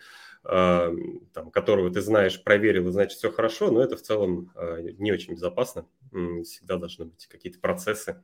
[0.49, 5.13] там, которого ты знаешь, проверил, и значит все хорошо, но это в целом а, не
[5.13, 5.87] очень безопасно.
[6.45, 8.23] Всегда должны быть какие-то процессы.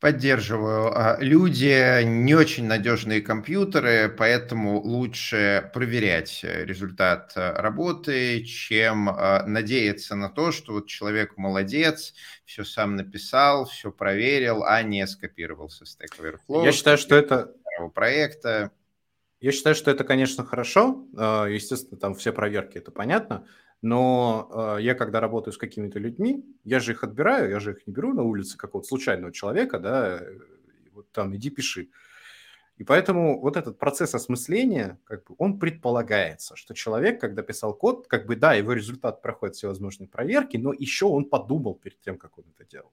[0.00, 0.92] Поддерживаю.
[0.92, 10.50] А, люди не очень надежные компьютеры, поэтому лучше проверять результат работы, чем надеяться на то,
[10.50, 12.12] что вот человек молодец,
[12.44, 16.64] все сам написал, все проверил, а не скопировал со Stack Overflow.
[16.64, 17.54] Я считаю, что это
[17.94, 18.72] проекта.
[19.40, 21.06] Я считаю, что это, конечно, хорошо.
[21.16, 23.46] А, естественно, там все проверки, это понятно.
[23.82, 27.86] Но а, я, когда работаю с какими-то людьми, я же их отбираю, я же их
[27.86, 30.22] не беру на улице какого-то случайного человека, да,
[30.92, 31.90] вот там, иди пиши.
[32.78, 38.06] И поэтому вот этот процесс осмысления, как бы, он предполагается, что человек, когда писал код,
[38.06, 42.38] как бы, да, его результат проходит всевозможные проверки, но еще он подумал перед тем, как
[42.38, 42.92] он это делал.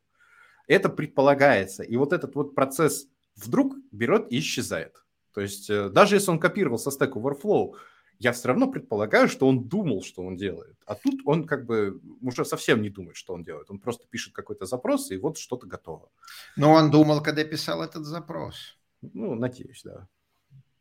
[0.68, 1.84] Это предполагается.
[1.84, 5.03] И вот этот вот процесс вдруг берет и исчезает.
[5.34, 7.76] То есть э, даже если он копировал со Stack Overflow,
[8.20, 10.78] я все равно предполагаю, что он думал, что он делает.
[10.86, 13.70] А тут он как бы уже совсем не думает, что он делает.
[13.70, 16.10] Он просто пишет какой-то запрос, и вот что-то готово.
[16.56, 18.78] Но он думал, когда писал этот запрос.
[19.02, 20.08] Ну, надеюсь, да.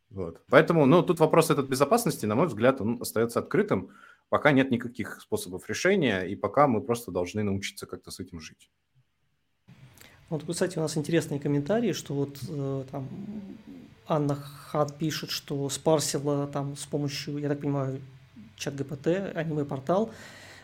[0.09, 0.41] Вот.
[0.49, 3.89] Поэтому, ну, тут вопрос этот безопасности, на мой взгляд, он остается открытым,
[4.29, 8.69] пока нет никаких способов решения, и пока мы просто должны научиться как-то с этим жить.
[10.29, 13.07] Вот, кстати, у нас интересные комментарии, что вот э, там
[14.07, 18.01] Анна Хат пишет, что спарсила там с помощью, я так понимаю,
[18.57, 20.11] чат ГПТ, аниме-портал.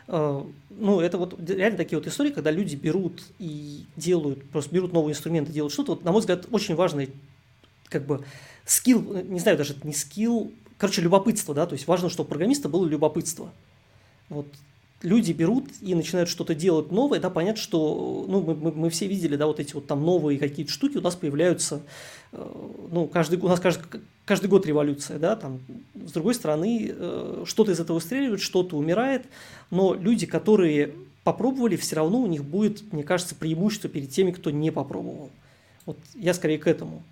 [0.07, 4.93] Э, ну, это вот реально такие вот истории, когда люди берут и делают, просто берут
[4.93, 5.93] новые инструменты, делают что-то.
[5.93, 7.11] Вот, на мой взгляд, очень важный
[7.87, 8.23] как бы
[8.65, 12.69] скилл, не знаю, даже не скилл, короче, любопытство, да, то есть важно, чтобы у программиста
[12.69, 13.51] было любопытство.
[14.29, 14.47] Вот
[15.01, 19.07] люди берут и начинают что-то делать новое, да, понятно, что, ну, мы, мы, мы все
[19.07, 21.81] видели, да, вот эти вот там новые какие-то штуки у нас появляются,
[22.31, 25.59] э, ну, каждый, у нас каждый, каждый год революция, да, там,
[25.95, 29.25] с другой стороны, э, что-то из этого выстреливает, что-то умирает,
[29.71, 30.93] но люди, которые
[31.23, 35.29] попробовали, все равно у них будет, мне кажется, преимущество перед теми, кто не попробовал.
[35.85, 37.03] Вот я скорее к этому.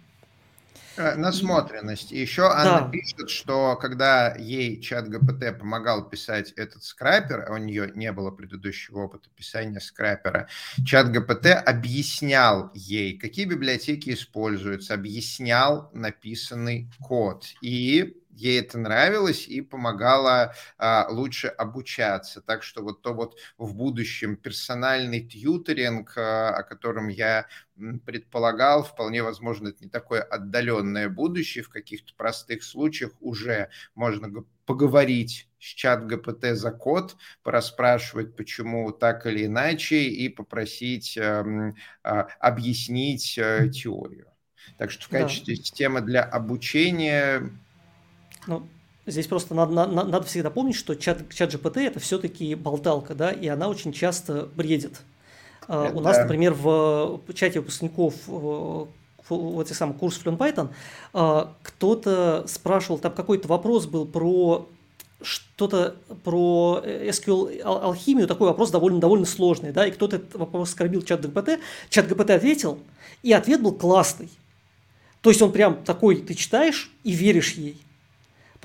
[0.97, 2.11] Э, насмотренность.
[2.11, 2.89] И еще Анна да.
[2.89, 8.31] пишет, что когда ей чат ГПТ помогал писать этот скрапер, а у нее не было
[8.31, 10.47] предыдущего опыта писания скрапера,
[10.85, 17.45] чат ГПТ объяснял ей, какие библиотеки используются, объяснял написанный код.
[17.61, 22.41] И ей это нравилось и помогало а, лучше обучаться.
[22.41, 27.47] Так что вот то вот в будущем персональный тьютеринг, а, о котором я
[28.05, 34.29] предполагал, вполне возможно, это не такое отдаленное будущее, в каких-то простых случаях уже можно
[34.65, 41.73] поговорить с чат ГПТ за код, пораспрашивать, почему так или иначе, и попросить э,
[42.03, 42.09] э,
[42.39, 44.27] объяснить э, теорию.
[44.77, 45.61] Так что в качестве да.
[45.61, 47.49] системы для обучения
[48.47, 48.67] ну,
[49.05, 53.31] здесь просто надо, надо, надо всегда помнить, что чат, чат GPT это все-таки болталка, да,
[53.31, 55.01] и она очень часто бредит.
[55.63, 55.91] Это...
[55.93, 60.69] У нас, например, в чате выпускников вот этих самых курс Fluent Python,
[61.13, 64.67] а, кто-то спрашивал, там какой-то вопрос был про
[65.21, 71.01] что-то про SQL алхимию, такой вопрос довольно, довольно сложный, да, и кто-то этот вопрос оскорбил
[71.01, 72.79] чат GPT, чат GPT ответил,
[73.23, 74.29] и ответ был классный.
[75.21, 77.81] То есть он прям такой, ты читаешь и веришь ей.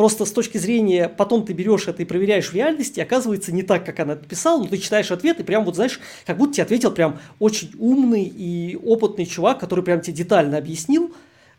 [0.02, 3.86] Просто с точки зрения, потом ты берешь это и проверяешь в реальности, оказывается не так,
[3.86, 6.90] как она написала, но ты читаешь ответ и прям вот знаешь, как будто тебе ответил
[6.90, 11.14] прям очень умный и опытный чувак, который прям тебе детально объяснил.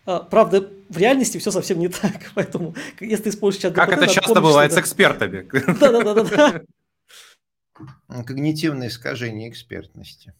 [0.05, 4.07] А, правда, в реальности все совсем не так, поэтому если ты используешь чат Как это
[4.07, 5.47] часто бывает с экспертами.
[5.79, 6.63] Да-да-да.
[8.09, 10.33] Когнитивное искажение экспертности.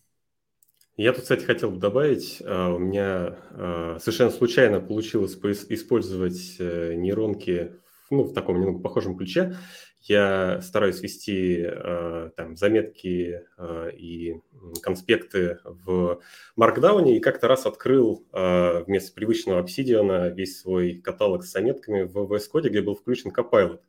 [0.98, 5.38] Я тут, кстати, хотел бы добавить, а, у меня а, совершенно случайно получилось
[5.70, 7.78] использовать э, нейронки
[8.14, 9.56] ну, в таком немного похожем ключе.
[10.04, 14.36] Я стараюсь вести э, там заметки э, и
[14.82, 16.20] конспекты в
[16.60, 22.18] Markdown, и как-то раз открыл э, вместо привычного Obsidian весь свой каталог с заметками в
[22.18, 23.80] VS Code, где был включен Copilot.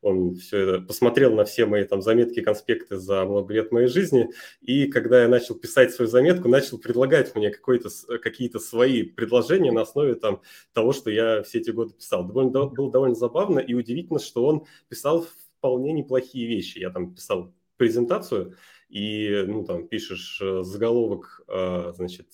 [0.00, 4.28] Он все это посмотрел на все мои там заметки, конспекты за много лет моей жизни,
[4.60, 10.14] и когда я начал писать свою заметку, начал предлагать мне какие-то свои предложения на основе
[10.14, 10.40] там
[10.72, 12.24] того, что я все эти годы писал.
[12.24, 15.26] Довольно, было довольно забавно и удивительно, что он писал
[15.64, 16.78] вполне неплохие вещи.
[16.78, 18.54] Я там писал презентацию,
[18.90, 22.26] и, ну, там, пишешь э, заголовок, э, значит,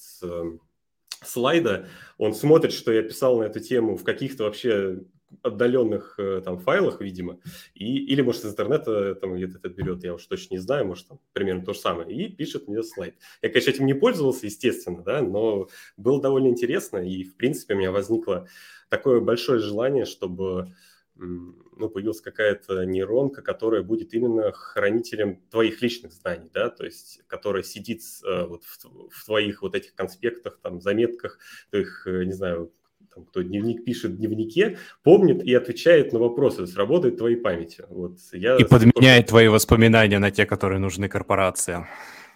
[1.22, 1.86] слайда,
[2.18, 5.02] он смотрит, что я писал на эту тему в каких-то вообще
[5.42, 7.38] отдаленных э, там файлах, видимо,
[7.74, 11.06] и, или, может, из интернета там где-то это берет, я уж точно не знаю, может,
[11.06, 13.14] там примерно то же самое, и пишет мне слайд.
[13.42, 17.78] Я, конечно, этим не пользовался, естественно, да, но было довольно интересно, и, в принципе, у
[17.78, 18.48] меня возникло
[18.88, 20.74] такое большое желание, чтобы
[21.20, 27.62] ну, появилась какая-то нейронка, которая будет именно хранителем твоих личных знаний, да, то есть которая
[27.62, 31.38] сидит э, вот в, в твоих вот этих конспектах, там, заметках,
[31.70, 32.72] твоих, э, не знаю,
[33.14, 37.36] там, кто дневник пишет в дневнике, помнит и отвечает на вопросы, то есть работает твоей
[37.36, 37.86] памятью.
[37.88, 41.86] Вот я и подменяет твои воспоминания на те, которые нужны корпорациям.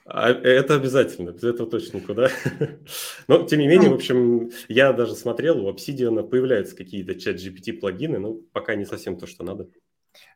[0.06, 2.28] А это обязательно, без этого точно никуда.
[3.28, 7.72] Но, тем не менее, в общем, я даже смотрел, у Obsidian появляются какие-то чат GPT
[7.72, 9.70] плагины, но пока не совсем то, что надо.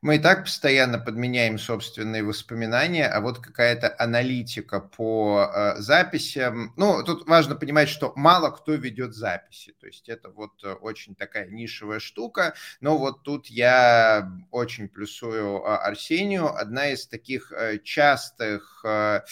[0.00, 6.72] Мы и так постоянно подменяем собственные воспоминания, а вот какая-то аналитика по э, записям.
[6.76, 9.74] Ну, тут важно понимать, что мало кто ведет записи.
[9.80, 12.54] То есть это вот э, очень такая нишевая штука.
[12.80, 16.54] Но вот тут я очень плюсую э, Арсению.
[16.54, 18.84] Одна из таких э, частых...
[18.84, 19.22] Э,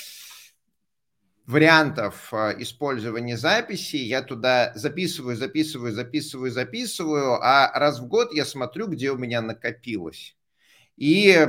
[1.47, 3.97] вариантов э, использования записи.
[3.97, 9.41] Я туда записываю, записываю, записываю, записываю, а раз в год я смотрю, где у меня
[9.43, 10.37] накопилось.
[10.97, 11.47] И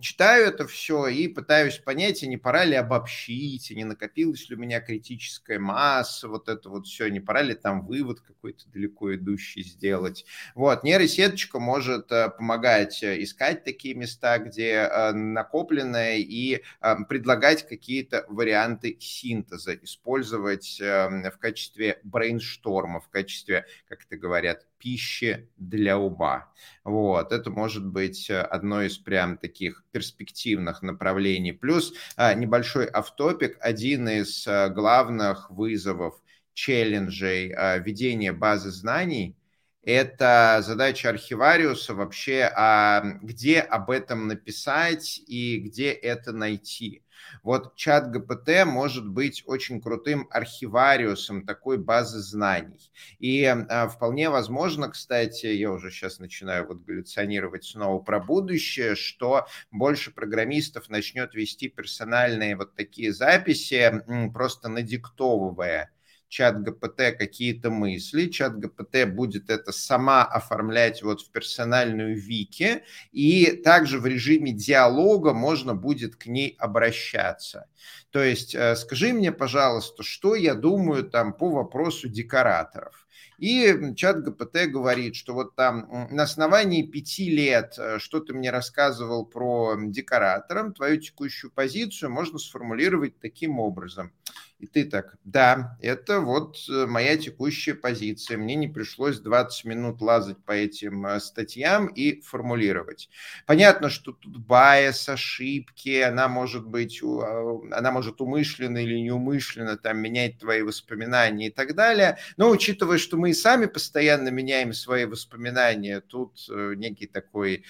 [0.00, 4.80] читаю это все и пытаюсь понять, не пора ли обобщить, не накопилась ли у меня
[4.80, 10.24] критическая масса, вот это вот все, не пора ли там вывод какой-то далеко идущий сделать.
[10.54, 16.62] Вот, нейросеточка может э, помогать э, искать такие места, где э, накопленное, и
[17.08, 25.48] предлагать какие-то варианты синтеза, использовать эм, в качестве брейншторма, в качестве, как это говорят, пищи
[25.56, 26.52] для ума.
[26.84, 31.52] Вот, это может быть э, одно из прям таких перспективных направлений.
[31.52, 36.20] Плюс а, небольшой автопик, один из а, главных вызовов,
[36.54, 39.36] челленджей а, ведения базы знаний–
[39.88, 47.02] это задача архивариуса вообще, а где об этом написать и где это найти.
[47.42, 52.90] Вот чат ГПТ может быть очень крутым архивариусом такой базы знаний.
[53.18, 59.46] И а, вполне возможно, кстати, я уже сейчас начинаю вот галлюционировать снова про будущее, что
[59.70, 64.02] больше программистов начнет вести персональные вот такие записи,
[64.32, 65.90] просто надиктовывая
[66.28, 73.52] чат ГПТ какие-то мысли, чат ГПТ будет это сама оформлять вот в персональную вики, и
[73.52, 77.68] также в режиме диалога можно будет к ней обращаться.
[78.10, 83.06] То есть э, скажи мне, пожалуйста, что я думаю там по вопросу декораторов.
[83.38, 88.50] И чат ГПТ говорит, что вот там на основании пяти лет, э, что ты мне
[88.50, 94.12] рассказывал про декоратором, твою текущую позицию можно сформулировать таким образом–
[94.58, 98.36] и ты так, да, это вот э, моя текущая позиция.
[98.38, 103.08] Мне не пришлось 20 минут лазать по этим э, статьям и формулировать.
[103.46, 109.98] Понятно, что тут байс, ошибки, она может быть, а, она может умышленно или неумышленно там
[109.98, 112.18] менять твои воспоминания и так далее.
[112.36, 117.64] Но учитывая, что мы и сами постоянно меняем свои воспоминания, тут э, некий такой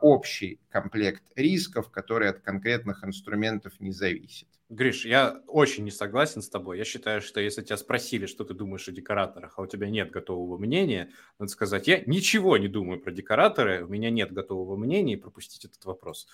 [0.00, 4.48] общий комплект рисков, который от конкретных инструментов не зависит.
[4.72, 6.78] Гриш, я очень не согласен с тобой.
[6.78, 10.10] Я считаю, что если тебя спросили, что ты думаешь о декораторах, а у тебя нет
[10.10, 15.14] готового мнения, надо сказать, я ничего не думаю про декораторы, у меня нет готового мнения,
[15.14, 16.26] и пропустить этот вопрос.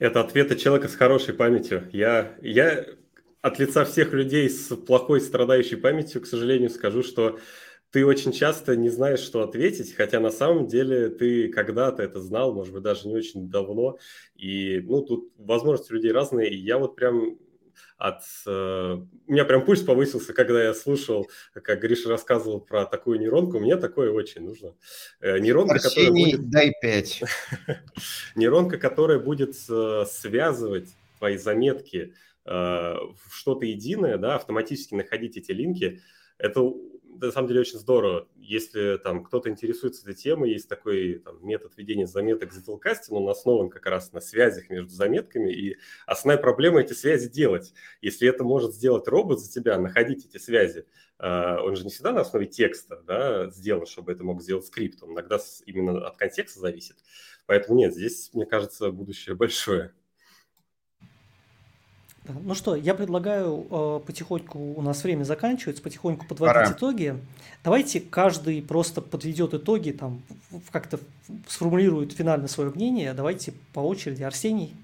[0.00, 1.88] Это ответы человека с хорошей памятью.
[1.92, 2.84] Я, я
[3.40, 7.38] от лица всех людей с плохой страдающей памятью, к сожалению, скажу, что
[7.92, 12.54] ты очень часто не знаешь, что ответить, хотя на самом деле ты когда-то это знал,
[12.54, 13.98] может быть, даже не очень давно.
[14.34, 16.50] И, ну, тут возможности людей разные.
[16.50, 17.38] И я вот прям
[17.98, 18.22] от...
[18.46, 23.60] Э, у меня прям пульс повысился, когда я слушал, как Гриша рассказывал про такую нейронку.
[23.60, 24.74] Мне такое очень нужно.
[25.20, 26.50] Э, нейронка, Арсений, которая будет...
[26.50, 27.22] дай пять.
[28.36, 30.88] Нейронка, которая будет э, связывать
[31.18, 32.14] твои заметки
[32.46, 36.00] э, в что-то единое, да, автоматически находить эти линки,
[36.38, 36.72] это
[37.26, 38.28] на самом деле очень здорово.
[38.36, 43.70] Если там кто-то интересуется этой темой, есть такой там, метод ведения заметок Zettelcasting, он основан
[43.70, 47.72] как раз на связях между заметками, и основная проблема эти связи делать.
[48.00, 50.86] Если это может сделать робот за тебя, находить эти связи,
[51.18, 55.02] а, он же не всегда на основе текста да, сделан, чтобы это мог сделать скрипт,
[55.02, 56.96] он иногда именно от контекста зависит.
[57.46, 59.94] Поэтому нет, здесь, мне кажется, будущее большое.
[62.24, 62.34] Да.
[62.40, 66.72] Ну что, я предлагаю э, потихоньку, у нас время заканчивается, потихоньку подводить Пора.
[66.72, 67.16] итоги.
[67.64, 70.22] Давайте каждый просто подведет итоги, там
[70.70, 71.00] как-то
[71.48, 73.12] сформулирует финально свое мнение.
[73.12, 74.22] Давайте по очереди.
[74.22, 74.74] Арсений.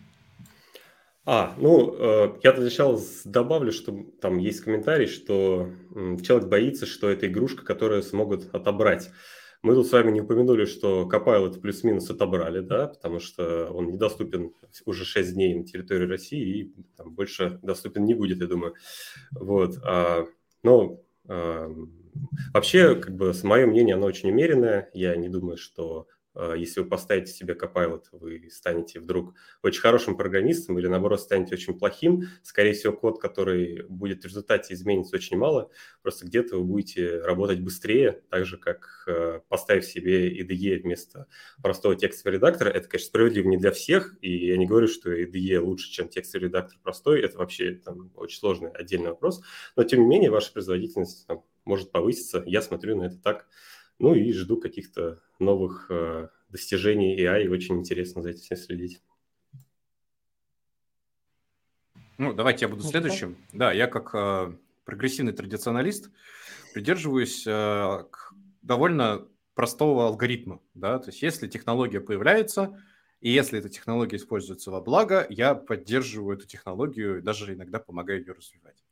[1.25, 5.69] А, ну, э, я для начала добавлю, что там есть комментарий, что
[6.23, 9.11] человек боится, что это игрушка, которую смогут отобрать.
[9.63, 11.05] Мы тут с вами не упомянули, что
[11.49, 14.53] это плюс-минус отобрали, да, потому что он недоступен
[14.87, 18.75] уже 6 дней на территории России и там, больше доступен не будет, я думаю.
[19.33, 19.79] Вот.
[19.85, 20.27] А,
[20.63, 21.69] но а,
[22.55, 24.91] вообще, как бы, мое мнение, оно очень умеренное.
[24.95, 26.07] Я не думаю, что
[26.57, 31.79] если вы поставите себе Copilot, вы станете вдруг очень хорошим программистом или, наоборот, станете очень
[31.79, 32.29] плохим.
[32.43, 35.71] Скорее всего, код, который будет в результате изменится очень мало.
[36.03, 41.27] Просто где-то вы будете работать быстрее, так же, как а, поставив себе IDE вместо
[41.63, 42.69] простого текстового редактора.
[42.69, 46.49] Это, конечно, справедливо не для всех, и я не говорю, что IDE лучше, чем текстовый
[46.49, 47.21] редактор простой.
[47.21, 49.43] Это вообще там, очень сложный отдельный вопрос.
[49.77, 52.43] Но, тем не менее, ваша производительность там, может повыситься.
[52.47, 53.47] Я смотрю на это так.
[53.99, 59.03] Ну и жду каких-то новых э, достижений AI, и очень интересно за этим следить.
[62.17, 63.37] Ну, давайте я буду следующим.
[63.53, 64.53] Да, я как э,
[64.85, 66.11] прогрессивный традиционалист
[66.75, 67.51] придерживаюсь э,
[68.11, 70.61] к довольно простого алгоритма.
[70.75, 70.99] Да?
[70.99, 72.81] То есть если технология появляется,
[73.21, 78.21] и если эта технология используется во благо, я поддерживаю эту технологию и даже иногда помогаю
[78.21, 78.85] ее развивать.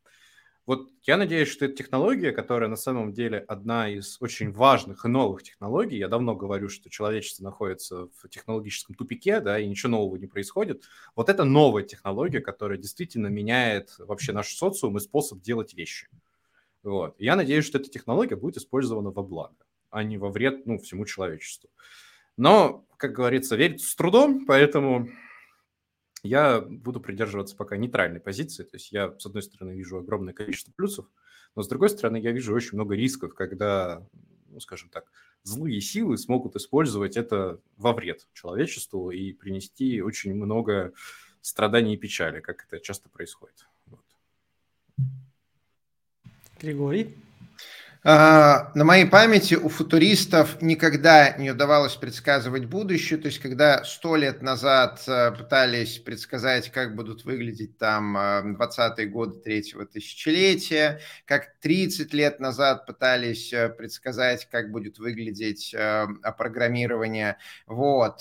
[0.67, 5.09] Вот я надеюсь, что эта технология, которая на самом деле одна из очень важных и
[5.09, 10.17] новых технологий, я давно говорю, что человечество находится в технологическом тупике, да, и ничего нового
[10.17, 10.83] не происходит.
[11.15, 16.09] Вот это новая технология, которая действительно меняет вообще наш социум и способ делать вещи.
[16.83, 17.15] Вот.
[17.21, 19.55] Я надеюсь, что эта технология будет использована во благо,
[19.91, 21.71] а не во вред ну, всему человечеству.
[22.37, 25.09] Но, как говорится, верить с трудом, поэтому
[26.27, 28.65] я буду придерживаться пока нейтральной позиции.
[28.65, 31.07] То есть я, с одной стороны, вижу огромное количество плюсов,
[31.55, 34.07] но с другой стороны, я вижу очень много рисков, когда,
[34.49, 35.11] ну, скажем так,
[35.43, 40.93] злые силы смогут использовать это во вред человечеству и принести очень много
[41.41, 43.67] страданий и печали, как это часто происходит.
[43.87, 44.05] Вот.
[46.61, 47.15] Григорий?
[48.09, 53.19] А, на моей памяти у футуристов никогда не удавалось предсказывать будущее.
[53.19, 59.07] То есть, когда сто лет назад э, пытались предсказать, как будут выглядеть там 20-е э,
[59.07, 65.75] годы третьего тысячелетия, как 30 лет назад пытались э, предсказать, как будет выглядеть
[66.39, 68.21] программирование, вот,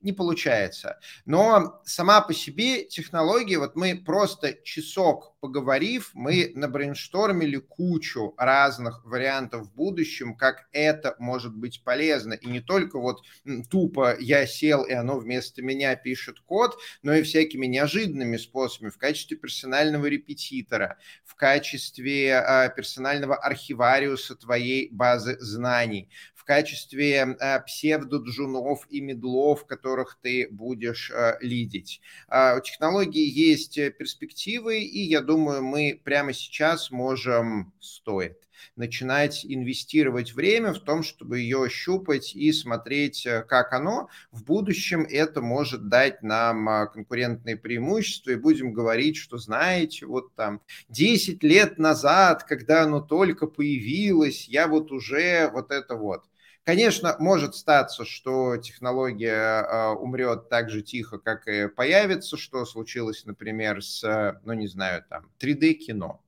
[0.00, 0.98] не получается.
[1.24, 9.66] Но сама по себе технология, вот мы просто часок поговорив, мы набрейнштормили кучу разных вариантов
[9.66, 12.34] в будущем, как это может быть полезно.
[12.34, 13.22] И не только вот
[13.70, 18.98] тупо я сел, и оно вместо меня пишет код, но и всякими неожиданными способами в
[18.98, 26.10] качестве персонального репетитора, в качестве э, персонального архивариуса твоей базы знаний,
[26.48, 32.00] качестве э, псевдоджунов и медлов, которых ты будешь э, лидить.
[32.26, 38.38] А, у технологии есть перспективы, и я думаю, мы прямо сейчас можем, стоит,
[38.76, 44.08] начинать инвестировать время в том, чтобы ее щупать и смотреть, э, как оно.
[44.32, 50.62] В будущем это может дать нам конкурентные преимущества, и будем говорить, что знаете, вот там
[50.88, 56.24] 10 лет назад, когда оно только появилось, я вот уже вот это вот.
[56.68, 63.24] Конечно, может статься, что технология а, умрет так же тихо, как и появится, что случилось,
[63.24, 66.22] например, с, ну не знаю, там 3D-кино.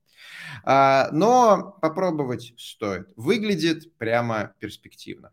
[0.64, 3.08] А, но попробовать стоит.
[3.16, 5.30] Выглядит прямо перспективно.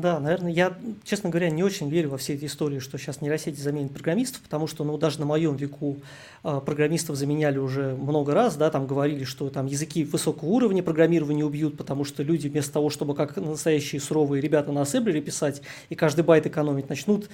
[0.00, 0.72] Да, наверное, я,
[1.04, 4.66] честно говоря, не очень верю во все эти истории, что сейчас нейросети заменят программистов, потому
[4.66, 5.98] что, ну, даже на моем веку
[6.42, 11.44] э, программистов заменяли уже много раз, да, там говорили, что там языки высокого уровня программирования
[11.44, 15.94] убьют, потому что люди вместо того, чтобы как настоящие суровые ребята на ассемблере писать и
[15.94, 17.28] каждый байт экономить, начнут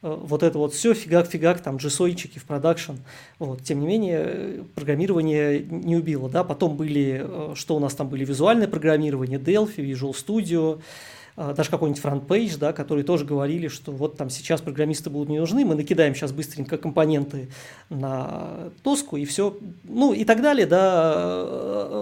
[0.00, 2.94] э, вот это вот все фигак-фигак, там, JSON чики в продакшн.
[3.38, 3.62] Вот.
[3.62, 6.30] Тем не менее, программирование не убило.
[6.30, 6.44] Да?
[6.44, 10.80] Потом были, э, что у нас там были, визуальное программирование, Delphi, Visual Studio,
[11.36, 15.64] даже какой-нибудь FrontPage, да, которые тоже говорили, что вот там сейчас программисты будут не нужны,
[15.64, 17.48] мы накидаем сейчас быстренько компоненты
[17.90, 21.44] на доску и все, ну и так далее, да,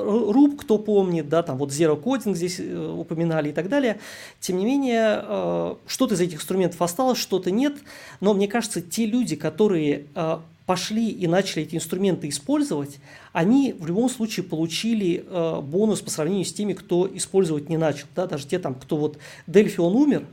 [0.04, 3.98] RUP, кто помнит, да, там вот Zero Coding здесь э, упоминали и так далее.
[4.40, 7.74] Тем не менее, э, что-то из этих инструментов осталось, что-то нет,
[8.20, 12.98] но мне кажется, те люди, которые э, пошли и начали эти инструменты использовать,
[13.32, 18.06] они в любом случае получили э, бонус по сравнению с теми, кто использовать не начал.
[18.14, 18.26] Да?
[18.26, 20.26] Даже те, там, кто вот Дельфи, он умер,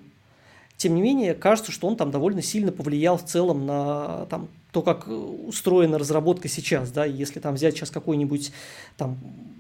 [0.78, 4.82] тем не менее, кажется, что он там довольно сильно повлиял в целом на там, то,
[4.82, 8.52] как устроена разработка сейчас, да, если там взять сейчас какой-нибудь,
[8.98, 9.18] там,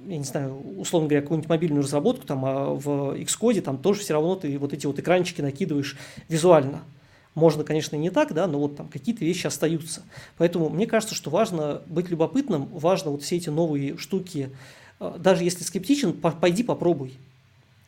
[0.07, 4.13] я не знаю, условно говоря, какую-нибудь мобильную разработку, там, а в Xcode, там тоже все
[4.13, 5.97] равно ты вот эти вот экранчики накидываешь
[6.27, 6.81] визуально.
[7.33, 10.03] Можно, конечно, не так, да, но вот там какие-то вещи остаются.
[10.37, 14.49] Поэтому мне кажется, что важно быть любопытным, важно вот все эти новые штуки,
[14.99, 17.17] э, даже если скептичен, пойди попробуй.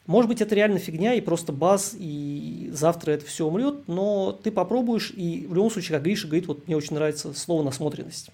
[0.05, 4.51] Может быть, это реально фигня и просто баз, и завтра это все умрет, но ты
[4.51, 8.29] попробуешь, и в любом случае, как Гриша говорит, вот мне очень нравится слово «насмотренность».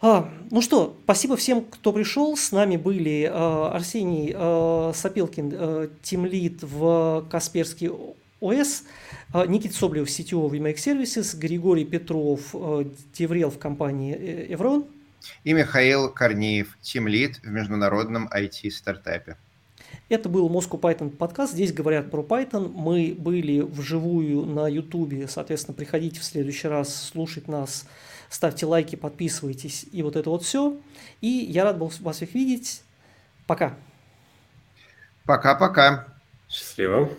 [0.00, 2.36] А, ну что, спасибо всем, кто пришел.
[2.36, 7.90] С нами были э, Арсений э, Сапелкин, э, тимлид в Касперский
[8.44, 8.84] ОС,
[9.32, 12.54] а, Никита Соболев, CTO в Emacs Services, Григорий Петров,
[13.14, 14.86] Деврел в компании э, Еврон.
[15.42, 19.36] И Михаил Корнеев, тимлид в международном IT-стартапе.
[20.08, 21.54] Это был Moscow Python подкаст.
[21.54, 22.70] Здесь говорят про Python.
[22.74, 25.28] Мы были вживую на YouTube.
[25.28, 27.86] Соответственно, приходите в следующий раз слушать нас.
[28.28, 29.86] Ставьте лайки, подписывайтесь.
[29.92, 30.76] И вот это вот все.
[31.20, 32.82] И я рад был вас всех видеть.
[33.46, 33.74] Пока.
[35.24, 36.06] Пока-пока.
[36.48, 37.10] Счастливо.